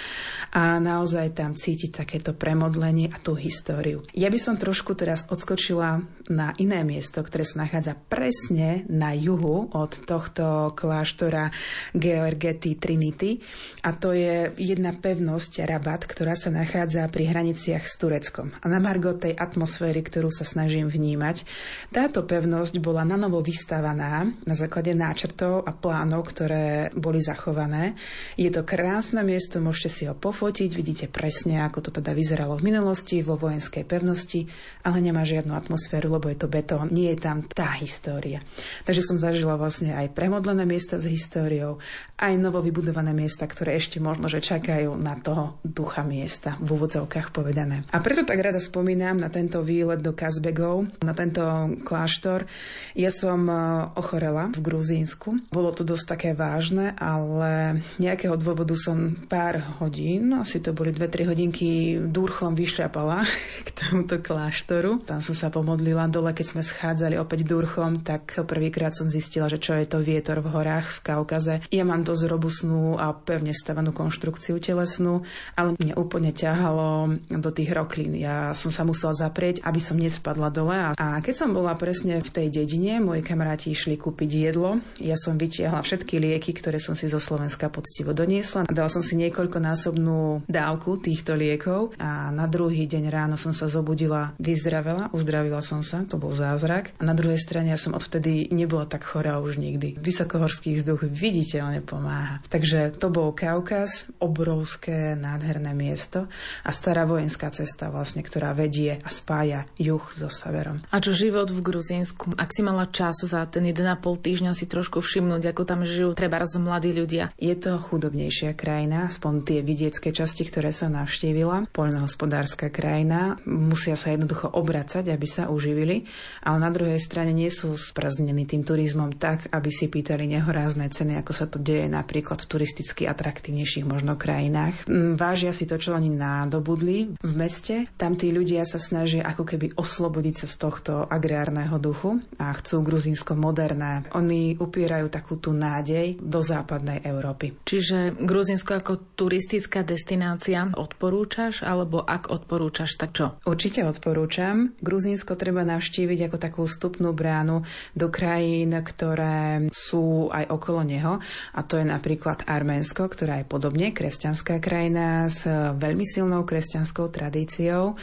A 0.52 0.78
naozaj 0.78 1.36
tam 1.36 1.56
cítiť 1.56 2.04
takéto 2.04 2.36
premodlenie 2.36 3.10
a 3.10 3.18
tú 3.18 3.34
históriu. 3.34 4.04
Ja 4.12 4.28
by 4.28 4.38
som 4.38 4.54
trošku 4.60 4.94
teraz 4.94 5.24
odskočila 5.26 6.04
na 6.26 6.52
iné 6.58 6.82
miesto, 6.82 7.22
ktoré 7.22 7.46
sa 7.46 7.62
nachádza 7.62 7.94
presne 7.94 8.82
na 8.90 9.14
juhu 9.14 9.70
od 9.70 9.92
tohto 10.04 10.74
kláštora 10.74 11.50
Georgety 11.94 12.78
Trinity. 12.78 13.38
A 13.86 13.94
to 13.94 14.10
je 14.10 14.50
jedna 14.58 14.94
pevnosť 14.94 15.62
Rabat, 15.66 16.06
ktorá 16.06 16.34
sa 16.34 16.50
nachádza 16.50 17.06
pri 17.08 17.30
hraniciach 17.30 17.84
s 17.86 17.94
Tureckom. 17.98 18.50
A 18.58 18.66
na 18.66 18.82
margo 18.82 19.14
tej 19.14 19.38
atmosféry, 19.38 20.02
ktorú 20.02 20.28
sa 20.28 20.42
snažím 20.42 20.90
vnímať, 20.90 21.46
táto 21.94 22.26
pevnosť 22.26 22.82
bola 22.82 23.06
na 23.06 23.14
novo 23.14 23.38
vystavaná 23.40 24.26
na 24.42 24.54
základe 24.54 24.95
náčrtov 24.96 25.62
a 25.68 25.72
plánov, 25.76 26.26
ktoré 26.32 26.90
boli 26.96 27.20
zachované. 27.20 27.94
Je 28.40 28.48
to 28.48 28.64
krásne 28.64 29.20
miesto, 29.20 29.60
môžete 29.60 29.90
si 29.92 30.02
ho 30.08 30.16
pofotiť, 30.16 30.70
vidíte 30.72 31.06
presne, 31.12 31.62
ako 31.62 31.84
to 31.84 31.90
teda 32.00 32.16
vyzeralo 32.16 32.56
v 32.56 32.72
minulosti 32.72 33.20
vo 33.20 33.36
vojenskej 33.36 33.84
pevnosti, 33.84 34.48
ale 34.82 35.04
nemá 35.04 35.22
žiadnu 35.22 35.52
atmosféru, 35.52 36.08
lebo 36.08 36.32
je 36.32 36.38
to 36.40 36.48
betón, 36.48 36.88
nie 36.90 37.12
je 37.12 37.20
tam 37.20 37.44
tá 37.44 37.76
história. 37.78 38.40
Takže 38.88 39.04
som 39.04 39.20
zažila 39.20 39.60
vlastne 39.60 39.92
aj 39.92 40.16
premodlené 40.16 40.64
miesta 40.64 40.96
s 40.96 41.04
históriou, 41.04 41.78
aj 42.16 42.32
novo 42.40 42.64
vybudované 42.64 43.12
miesta, 43.12 43.44
ktoré 43.44 43.76
ešte 43.76 44.00
možno, 44.00 44.32
že 44.32 44.40
čakajú 44.40 44.96
na 44.96 45.20
toho 45.20 45.60
ducha 45.60 46.00
miesta, 46.00 46.56
v 46.64 46.80
úvodzovkách 46.80 47.28
povedané. 47.28 47.84
A 47.92 48.00
preto 48.00 48.24
tak 48.24 48.40
rada 48.40 48.56
spomínam 48.56 49.20
na 49.20 49.28
tento 49.28 49.60
výlet 49.60 50.00
do 50.00 50.16
Kazbegov, 50.16 50.88
na 51.04 51.12
tento 51.12 51.44
kláštor. 51.84 52.48
Ja 52.96 53.12
som 53.12 53.44
e, 53.50 53.54
ochorela 53.98 54.48
v 54.54 54.60
Gruzínsku. 54.86 55.50
Bolo 55.50 55.74
to 55.74 55.82
dosť 55.82 56.06
také 56.06 56.30
vážne, 56.30 56.94
ale 56.94 57.82
nejakého 57.98 58.38
dôvodu 58.38 58.78
som 58.78 59.18
pár 59.26 59.58
hodín, 59.82 60.30
asi 60.30 60.62
to 60.62 60.70
boli 60.70 60.94
2-3 60.94 61.26
hodinky, 61.26 61.98
dúrchom 61.98 62.54
vyšľapala 62.54 63.26
k 63.66 63.68
tomuto 63.74 64.22
kláštoru. 64.22 65.02
Tam 65.02 65.18
som 65.18 65.34
sa 65.34 65.50
pomodlila 65.50 66.06
dole, 66.06 66.30
keď 66.30 66.46
sme 66.54 66.62
schádzali 66.62 67.18
opäť 67.18 67.42
dúrchom, 67.50 67.98
tak 67.98 68.46
prvýkrát 68.46 68.94
som 68.94 69.10
zistila, 69.10 69.50
že 69.50 69.58
čo 69.58 69.74
je 69.74 69.90
to 69.90 69.98
vietor 69.98 70.38
v 70.38 70.54
horách 70.54 71.02
v 71.02 71.02
Kaukaze. 71.02 71.54
Ja 71.74 71.82
mám 71.82 72.06
dosť 72.06 72.30
robustnú 72.30 72.94
a 72.94 73.10
pevne 73.10 73.58
stavanú 73.58 73.90
konštrukciu 73.90 74.62
telesnú, 74.62 75.26
ale 75.58 75.74
mňa 75.82 75.98
úplne 75.98 76.30
ťahalo 76.30 77.10
do 77.26 77.50
tých 77.50 77.74
roklín. 77.74 78.14
Ja 78.14 78.54
som 78.54 78.70
sa 78.70 78.86
musela 78.86 79.18
zaprieť, 79.18 79.66
aby 79.66 79.82
som 79.82 79.98
nespadla 79.98 80.54
dole. 80.54 80.94
A 80.94 81.18
keď 81.18 81.34
som 81.34 81.50
bola 81.50 81.74
presne 81.74 82.22
v 82.22 82.30
tej 82.30 82.54
dedine, 82.54 83.02
moji 83.02 83.26
kamaráti 83.26 83.74
išli 83.74 83.98
kúpiť 83.98 84.30
jedlo. 84.30 84.75
Ja 84.98 85.14
som 85.18 85.36
vytiahla 85.36 85.82
všetky 85.82 86.18
lieky, 86.18 86.56
ktoré 86.56 86.80
som 86.80 86.96
si 86.96 87.06
zo 87.06 87.20
Slovenska 87.20 87.68
poctivo 87.68 88.16
doniesla. 88.16 88.68
Dala 88.68 88.90
som 88.90 89.04
si 89.04 89.18
niekoľkonásobnú 89.20 90.48
dávku 90.48 90.98
týchto 91.00 91.36
liekov 91.36 91.96
a 92.00 92.28
na 92.32 92.46
druhý 92.48 92.88
deň 92.88 93.04
ráno 93.08 93.36
som 93.36 93.52
sa 93.52 93.68
zobudila, 93.70 94.36
vyzdravela, 94.40 95.12
uzdravila 95.12 95.60
som 95.60 95.80
sa, 95.80 96.04
to 96.04 96.20
bol 96.20 96.32
zázrak. 96.34 96.92
A 97.00 97.02
na 97.04 97.16
druhej 97.16 97.40
strane 97.40 97.72
ja 97.72 97.80
som 97.80 97.96
odvtedy 97.96 98.52
nebola 98.52 98.84
tak 98.88 99.04
chorá 99.04 99.38
už 99.40 99.58
nikdy. 99.58 99.96
Vysokohorský 100.00 100.76
vzduch 100.76 101.08
viditeľne 101.08 101.80
pomáha. 101.82 102.44
Takže 102.50 102.96
to 102.96 103.08
bol 103.08 103.32
Kaukaz, 103.32 104.08
obrovské, 104.18 105.16
nádherné 105.16 105.72
miesto 105.72 106.28
a 106.66 106.70
stará 106.70 107.08
vojenská 107.08 107.48
cesta 107.54 107.88
vlastne, 107.88 108.20
ktorá 108.20 108.52
vedie 108.52 108.98
a 109.00 109.08
spája 109.08 109.64
juh 109.80 110.02
so 110.12 110.28
severom. 110.28 110.82
A 110.90 111.00
čo 111.00 111.16
život 111.16 111.48
v 111.48 111.60
Gruzínsku? 111.62 112.34
Ak 112.36 112.52
si 112.52 112.60
mala 112.60 112.90
čas 112.90 113.22
za 113.22 113.42
ten 113.48 113.64
1,5 113.64 113.82
týždňa 114.02 114.52
si 114.52 114.65
trošku 114.66 114.98
všimnúť, 115.00 115.54
ako 115.54 115.62
tam 115.62 115.80
žijú 115.86 116.12
treba 116.12 116.42
z 116.42 116.58
mladí 116.58 116.90
ľudia. 116.92 117.32
Je 117.38 117.54
to 117.54 117.78
chudobnejšia 117.78 118.52
krajina, 118.58 119.08
aspoň 119.08 119.32
tie 119.46 119.58
vidiecké 119.62 120.10
časti, 120.10 120.46
ktoré 120.46 120.74
som 120.74 120.94
navštívila. 120.94 121.70
Poľnohospodárska 121.70 122.68
krajina, 122.68 123.38
musia 123.46 123.94
sa 123.94 124.10
jednoducho 124.12 124.50
obracať, 124.50 125.10
aby 125.10 125.26
sa 125.26 125.48
uživili, 125.48 126.02
ale 126.42 126.58
na 126.58 126.70
druhej 126.74 126.98
strane 126.98 127.30
nie 127.30 127.48
sú 127.48 127.78
spraznení 127.78 128.44
tým 128.44 128.66
turizmom 128.66 129.14
tak, 129.14 129.46
aby 129.54 129.70
si 129.70 129.86
pýtali 129.86 130.26
nehorázne 130.26 130.90
ceny, 130.90 131.22
ako 131.22 131.32
sa 131.32 131.46
to 131.46 131.62
deje 131.62 131.86
napríklad 131.86 132.42
v 132.42 132.50
turisticky 132.50 133.06
atraktívnejších 133.06 133.86
možno 133.86 134.18
krajinách. 134.18 134.88
Mm, 134.90 135.14
vážia 135.14 135.54
si 135.54 135.68
to, 135.70 135.78
čo 135.78 135.94
oni 135.94 136.10
nadobudli 136.10 137.14
v 137.20 137.32
meste. 137.38 137.86
Tam 137.94 138.18
tí 138.18 138.34
ľudia 138.34 138.66
sa 138.66 138.82
snažia 138.82 139.22
ako 139.22 139.44
keby 139.46 139.66
oslobodiť 139.78 140.34
sa 140.42 140.46
z 140.50 140.56
tohto 140.56 140.92
agrárneho 141.06 141.76
duchu 141.78 142.18
a 142.40 142.50
chcú 142.56 142.82
Gruzínsko 142.82 143.36
moderné. 143.36 144.08
Oni 144.16 144.55
upierajú 144.56 145.12
takú 145.12 145.36
tú 145.36 145.52
nádej 145.52 146.16
do 146.16 146.40
západnej 146.40 147.04
Európy. 147.04 147.52
Čiže 147.68 148.16
Gruzínsko 148.16 148.80
ako 148.80 149.14
turistická 149.14 149.84
destinácia 149.84 150.64
odporúčaš, 150.72 151.60
alebo 151.60 152.00
ak 152.00 152.32
odporúčaš, 152.32 152.96
tak 152.96 153.12
čo? 153.12 153.36
Určite 153.44 153.84
odporúčam. 153.84 154.72
Gruzínsko 154.80 155.36
treba 155.36 155.62
navštíviť 155.68 156.32
ako 156.32 156.36
takú 156.40 156.62
vstupnú 156.64 157.12
bránu 157.12 157.60
do 157.92 158.08
krajín, 158.08 158.72
ktoré 158.72 159.68
sú 159.70 160.32
aj 160.32 160.48
okolo 160.48 160.80
neho. 160.88 161.20
A 161.52 161.60
to 161.60 161.76
je 161.76 161.84
napríklad 161.84 162.48
Arménsko, 162.48 163.04
ktorá 163.12 163.44
je 163.44 163.46
podobne 163.46 163.92
kresťanská 163.92 164.58
krajina 164.58 165.28
s 165.28 165.44
veľmi 165.76 166.08
silnou 166.08 166.48
kresťanskou 166.48 167.12
tradíciou. 167.12 167.98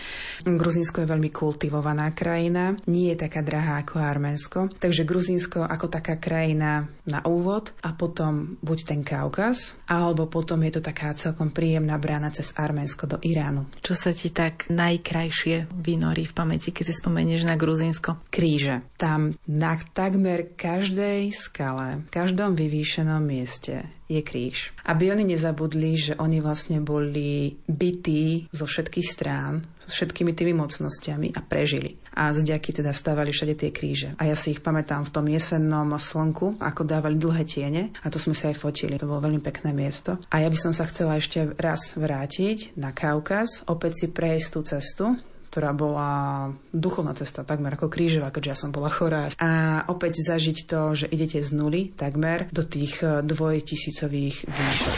Gruzínsko 0.45 1.01
je 1.01 1.11
veľmi 1.11 1.33
kultivovaná 1.33 2.13
krajina, 2.13 2.77
nie 2.85 3.09
je 3.15 3.17
taká 3.25 3.41
drahá 3.41 3.81
ako 3.81 3.97
Arménsko. 3.97 4.59
Takže 4.77 5.07
Gruzínsko 5.07 5.65
ako 5.65 5.89
taká 5.89 6.21
krajina 6.21 6.42
na 6.51 7.19
úvod 7.23 7.71
a 7.79 7.95
potom 7.95 8.59
buď 8.59 8.79
ten 8.83 9.01
Kaukaz, 9.07 9.79
alebo 9.87 10.27
potom 10.27 10.59
je 10.67 10.75
to 10.75 10.81
taká 10.83 11.15
celkom 11.15 11.55
príjemná 11.55 11.95
brána 11.95 12.27
cez 12.35 12.51
Arménsko 12.59 13.07
do 13.07 13.17
Iránu. 13.23 13.71
Čo 13.79 13.95
sa 13.95 14.11
ti 14.11 14.35
tak 14.35 14.67
najkrajšie 14.67 15.71
vynorí 15.71 16.27
v 16.27 16.35
pamäti, 16.35 16.75
keď 16.75 16.91
si 16.91 16.93
spomenieš 16.99 17.47
na 17.47 17.55
Gruzínsko? 17.55 18.19
Kríže. 18.27 18.83
Tam 18.99 19.39
na 19.47 19.79
takmer 19.95 20.51
každej 20.59 21.31
skale, 21.31 22.03
každom 22.11 22.59
vyvýšenom 22.59 23.23
mieste 23.23 23.87
je 24.19 24.21
kríž. 24.21 24.57
Aby 24.85 25.13
oni 25.13 25.33
nezabudli, 25.33 25.97
že 25.97 26.13
oni 26.19 26.39
vlastne 26.43 26.83
boli 26.83 27.57
bytí 27.65 28.53
zo 28.53 28.65
všetkých 28.69 29.07
strán, 29.07 29.65
s 29.83 29.99
všetkými 29.99 30.31
tými 30.31 30.53
mocnosťami 30.55 31.35
a 31.35 31.41
prežili. 31.43 31.99
A 32.13 32.31
zďaky 32.31 32.83
teda 32.83 32.93
stávali 32.95 33.33
všade 33.33 33.57
tie 33.57 33.69
kríže. 33.73 34.15
A 34.21 34.29
ja 34.29 34.35
si 34.37 34.53
ich 34.53 34.63
pamätám 34.63 35.03
v 35.03 35.13
tom 35.13 35.25
jesennom 35.27 35.91
slnku, 35.97 36.61
ako 36.61 36.81
dávali 36.85 37.17
dlhé 37.17 37.43
tiene 37.43 37.89
a 38.05 38.07
to 38.07 38.21
sme 38.21 38.37
sa 38.37 38.53
aj 38.53 38.61
fotili. 38.61 38.95
To 39.01 39.09
bolo 39.09 39.25
veľmi 39.27 39.41
pekné 39.41 39.73
miesto. 39.75 40.21
A 40.29 40.39
ja 40.39 40.47
by 40.47 40.57
som 40.59 40.71
sa 40.71 40.87
chcela 40.87 41.17
ešte 41.19 41.51
raz 41.57 41.97
vrátiť 41.97 42.77
na 42.79 42.93
Kaukaz, 42.93 43.65
opäť 43.67 44.05
si 44.05 44.07
prejsť 44.13 44.47
tú 44.53 44.59
cestu, 44.63 45.05
ktorá 45.53 45.69
bola 45.69 46.49
duchovná 46.73 47.13
cesta, 47.13 47.45
takmer 47.45 47.77
ako 47.77 47.85
krížová, 47.85 48.33
keďže 48.33 48.49
ja 48.49 48.57
som 48.57 48.73
bola 48.73 48.89
chorá. 48.89 49.29
A 49.37 49.85
opäť 49.85 50.25
zažiť 50.25 50.65
to, 50.65 50.97
že 50.97 51.05
idete 51.13 51.37
z 51.45 51.53
nuly 51.53 51.93
takmer 51.93 52.49
do 52.49 52.65
tých 52.65 53.05
eh, 53.05 53.21
dvojtisícových 53.21 54.49
výšok. 54.49 54.97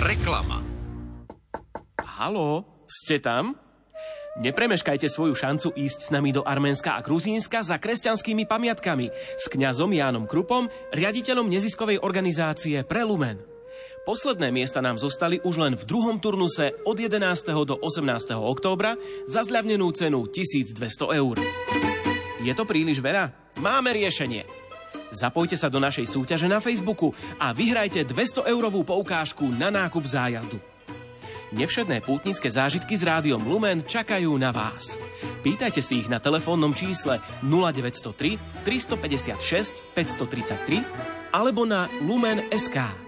Reklama. 0.00 0.64
Haló, 2.00 2.64
ste 2.88 3.20
tam? 3.20 3.63
Nepremeškajte 4.34 5.06
svoju 5.06 5.38
šancu 5.38 5.70
ísť 5.78 6.00
s 6.00 6.08
nami 6.10 6.34
do 6.34 6.42
Arménska 6.42 6.98
a 6.98 7.04
Gruzínska 7.06 7.62
za 7.62 7.78
kresťanskými 7.78 8.50
pamiatkami 8.50 9.14
s 9.38 9.46
kňazom 9.46 9.94
Jánom 9.94 10.26
Krupom, 10.26 10.66
riaditeľom 10.90 11.46
neziskovej 11.46 12.02
organizácie 12.02 12.82
Prelumen. 12.82 13.38
Posledné 14.02 14.50
miesta 14.50 14.82
nám 14.82 14.98
zostali 14.98 15.38
už 15.46 15.54
len 15.62 15.74
v 15.78 15.86
druhom 15.86 16.18
turnuse 16.18 16.74
od 16.82 16.96
11. 16.98 17.22
do 17.62 17.78
18. 17.78 18.34
októbra 18.34 18.98
za 19.30 19.46
zľavnenú 19.46 19.86
cenu 19.94 20.26
1200 20.26 20.82
eur. 21.14 21.38
Je 22.42 22.52
to 22.58 22.66
príliš 22.66 22.98
veľa? 22.98 23.30
Máme 23.62 23.94
riešenie. 23.94 24.44
Zapojte 25.14 25.54
sa 25.54 25.70
do 25.70 25.78
našej 25.78 26.10
súťaže 26.10 26.50
na 26.50 26.58
Facebooku 26.58 27.14
a 27.38 27.54
vyhrajte 27.54 28.02
200 28.02 28.50
eurovú 28.50 28.82
poukážku 28.82 29.46
na 29.46 29.70
nákup 29.70 30.02
zájazdu. 30.02 30.73
Nevšedné 31.52 32.00
pútnické 32.00 32.48
zážitky 32.48 32.96
s 32.96 33.04
rádiom 33.04 33.44
Lumen 33.44 33.84
čakajú 33.84 34.32
na 34.40 34.48
vás. 34.54 34.96
Pýtajte 35.44 35.84
si 35.84 36.00
ich 36.00 36.08
na 36.08 36.16
telefónnom 36.16 36.72
čísle 36.72 37.20
0903 37.44 38.64
356 38.64 39.84
533 39.92 40.80
alebo 41.36 41.68
na 41.68 41.90
lumen.sk. 42.00 43.03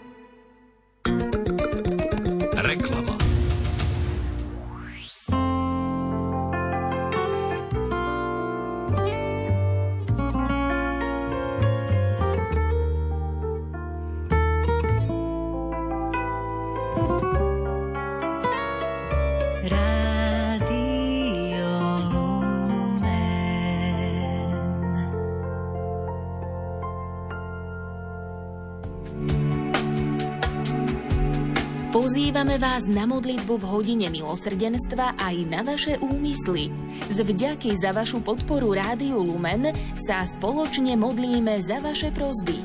Vás 32.56 32.88
na 32.88 33.04
modlitbu 33.04 33.60
v 33.60 33.68
hodine 33.68 34.08
milosrdenstva 34.08 35.20
aj 35.20 35.36
na 35.44 35.60
vaše 35.60 36.00
úmysly. 36.00 36.72
Z 37.12 37.20
vďaky 37.20 37.76
za 37.76 37.92
vašu 37.92 38.24
podporu 38.24 38.72
Rádiu 38.72 39.20
Lumen 39.20 39.76
sa 40.00 40.24
spoločne 40.24 40.96
modlíme 40.96 41.52
za 41.60 41.84
vaše 41.84 42.08
prozby. 42.16 42.56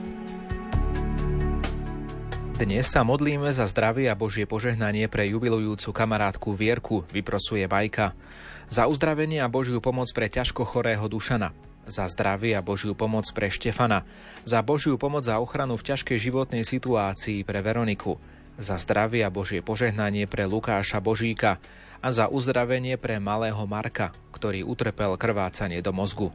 Dnes 2.56 2.88
sa 2.88 3.04
modlíme 3.04 3.52
za 3.52 3.68
zdravie 3.68 4.08
a 4.08 4.16
Božie 4.16 4.48
požehnanie 4.48 5.12
pre 5.12 5.28
jubilujúcu 5.28 5.92
kamarátku 5.92 6.56
Vierku, 6.56 7.04
vyprosuje 7.12 7.68
Bajka. 7.68 8.16
Za 8.72 8.88
uzdravenie 8.88 9.44
a 9.44 9.52
Božiu 9.52 9.84
pomoc 9.84 10.08
pre 10.16 10.32
ťažko 10.32 10.64
chorého 10.64 11.04
Dušana. 11.12 11.52
Za 11.84 12.08
zdravie 12.08 12.56
a 12.56 12.64
Božiu 12.64 12.96
pomoc 12.96 13.28
pre 13.36 13.52
Štefana. 13.52 14.08
Za 14.48 14.64
Božiu 14.64 14.96
pomoc 14.96 15.28
a 15.28 15.36
ochranu 15.44 15.76
v 15.76 15.84
ťažkej 15.84 16.16
životnej 16.16 16.64
situácii 16.64 17.44
pre 17.44 17.60
Veroniku 17.60 18.16
za 18.62 18.78
zdravie 18.78 19.26
a 19.26 19.34
Božie 19.34 19.66
požehnanie 19.66 20.30
pre 20.30 20.46
Lukáša 20.46 21.02
Božíka 21.02 21.58
a 22.02 22.08
za 22.14 22.30
uzdravenie 22.30 22.96
pre 22.96 23.18
malého 23.18 23.62
Marka, 23.66 24.14
ktorý 24.34 24.62
utrpel 24.64 25.18
krvácanie 25.18 25.82
do 25.82 25.90
mozgu. 25.92 26.30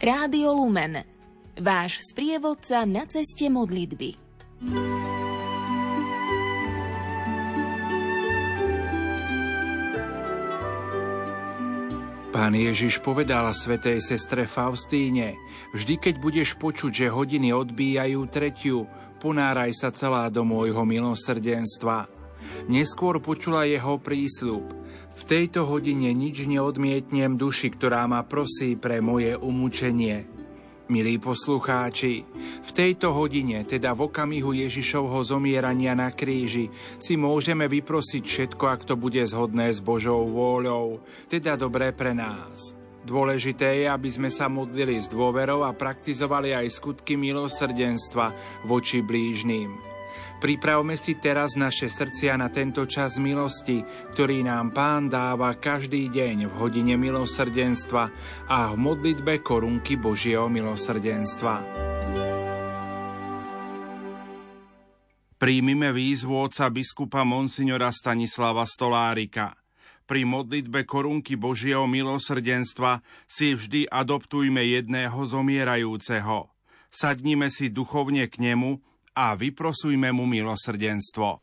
Rádio 0.00 0.56
Lumen. 0.56 1.04
Váš 1.60 2.00
sprievodca 2.08 2.88
na 2.88 3.04
ceste 3.04 3.52
modlitby. 3.52 4.16
Pán 12.30 12.56
Ježiš 12.56 13.04
povedal 13.04 13.44
svetej 13.52 14.00
sestre 14.00 14.48
Faustíne, 14.48 15.36
vždy 15.76 16.00
keď 16.00 16.14
budeš 16.16 16.56
počuť, 16.56 17.04
že 17.04 17.12
hodiny 17.12 17.52
odbíjajú 17.52 18.24
tretiu, 18.32 18.88
ponáraj 19.20 19.76
sa 19.76 19.92
celá 19.92 20.32
do 20.32 20.40
môjho 20.48 20.80
milosrdenstva. 20.88 22.08
Neskôr 22.72 23.20
počula 23.20 23.68
jeho 23.68 24.00
prísľub. 24.00 24.64
V 25.20 25.22
tejto 25.28 25.68
hodine 25.68 26.16
nič 26.16 26.48
neodmietnem 26.48 27.36
duši, 27.36 27.68
ktorá 27.76 28.08
ma 28.08 28.24
prosí 28.24 28.80
pre 28.80 29.04
moje 29.04 29.36
umúčenie. 29.36 30.24
Milí 30.90 31.22
poslucháči, 31.22 32.26
v 32.66 32.70
tejto 32.74 33.14
hodine, 33.14 33.62
teda 33.62 33.94
v 33.94 34.10
okamihu 34.10 34.56
Ježišovho 34.58 35.22
zomierania 35.22 35.94
na 35.94 36.10
kríži, 36.10 36.66
si 36.98 37.14
môžeme 37.14 37.70
vyprosiť 37.70 38.24
všetko, 38.26 38.64
ak 38.66 38.80
to 38.90 38.94
bude 38.98 39.22
zhodné 39.22 39.70
s 39.70 39.78
Božou 39.78 40.26
vôľou, 40.26 40.98
teda 41.30 41.54
dobré 41.54 41.94
pre 41.94 42.10
nás. 42.10 42.79
Dôležité 43.00 43.84
je, 43.84 43.86
aby 43.88 44.10
sme 44.12 44.28
sa 44.28 44.52
modlili 44.52 45.00
s 45.00 45.08
dôverou 45.08 45.64
a 45.64 45.72
praktizovali 45.72 46.52
aj 46.52 46.68
skutky 46.68 47.16
milosrdenstva 47.16 48.36
voči 48.68 49.00
blížným. 49.00 49.90
Pripravme 50.40 50.96
si 50.96 51.20
teraz 51.20 51.52
naše 51.52 51.92
srdcia 51.92 52.32
na 52.40 52.48
tento 52.48 52.88
čas 52.88 53.20
milosti, 53.20 53.84
ktorý 54.16 54.40
nám 54.44 54.72
Pán 54.72 55.12
dáva 55.12 55.52
každý 55.60 56.08
deň 56.08 56.48
v 56.48 56.52
hodine 56.56 56.96
milosrdenstva 56.96 58.04
a 58.48 58.72
v 58.72 58.76
modlitbe 58.80 59.44
korunky 59.44 60.00
Božieho 60.00 60.48
milosrdenstva. 60.48 61.54
Príjmime 65.40 65.92
výzvu 65.92 66.36
oca 66.36 66.68
biskupa 66.72 67.24
Monsignora 67.24 67.92
Stanislava 67.92 68.64
Stolárika– 68.64 69.56
pri 70.10 70.26
modlitbe 70.26 70.90
korunky 70.90 71.38
Božieho 71.38 71.86
milosrdenstva 71.86 72.98
si 73.30 73.54
vždy 73.54 73.86
adoptujme 73.86 74.58
jedného 74.58 75.14
zomierajúceho. 75.22 76.50
Sadnime 76.90 77.46
si 77.54 77.70
duchovne 77.70 78.26
k 78.26 78.42
nemu 78.42 78.82
a 79.14 79.38
vyprosujme 79.38 80.10
mu 80.10 80.26
milosrdenstvo. 80.26 81.38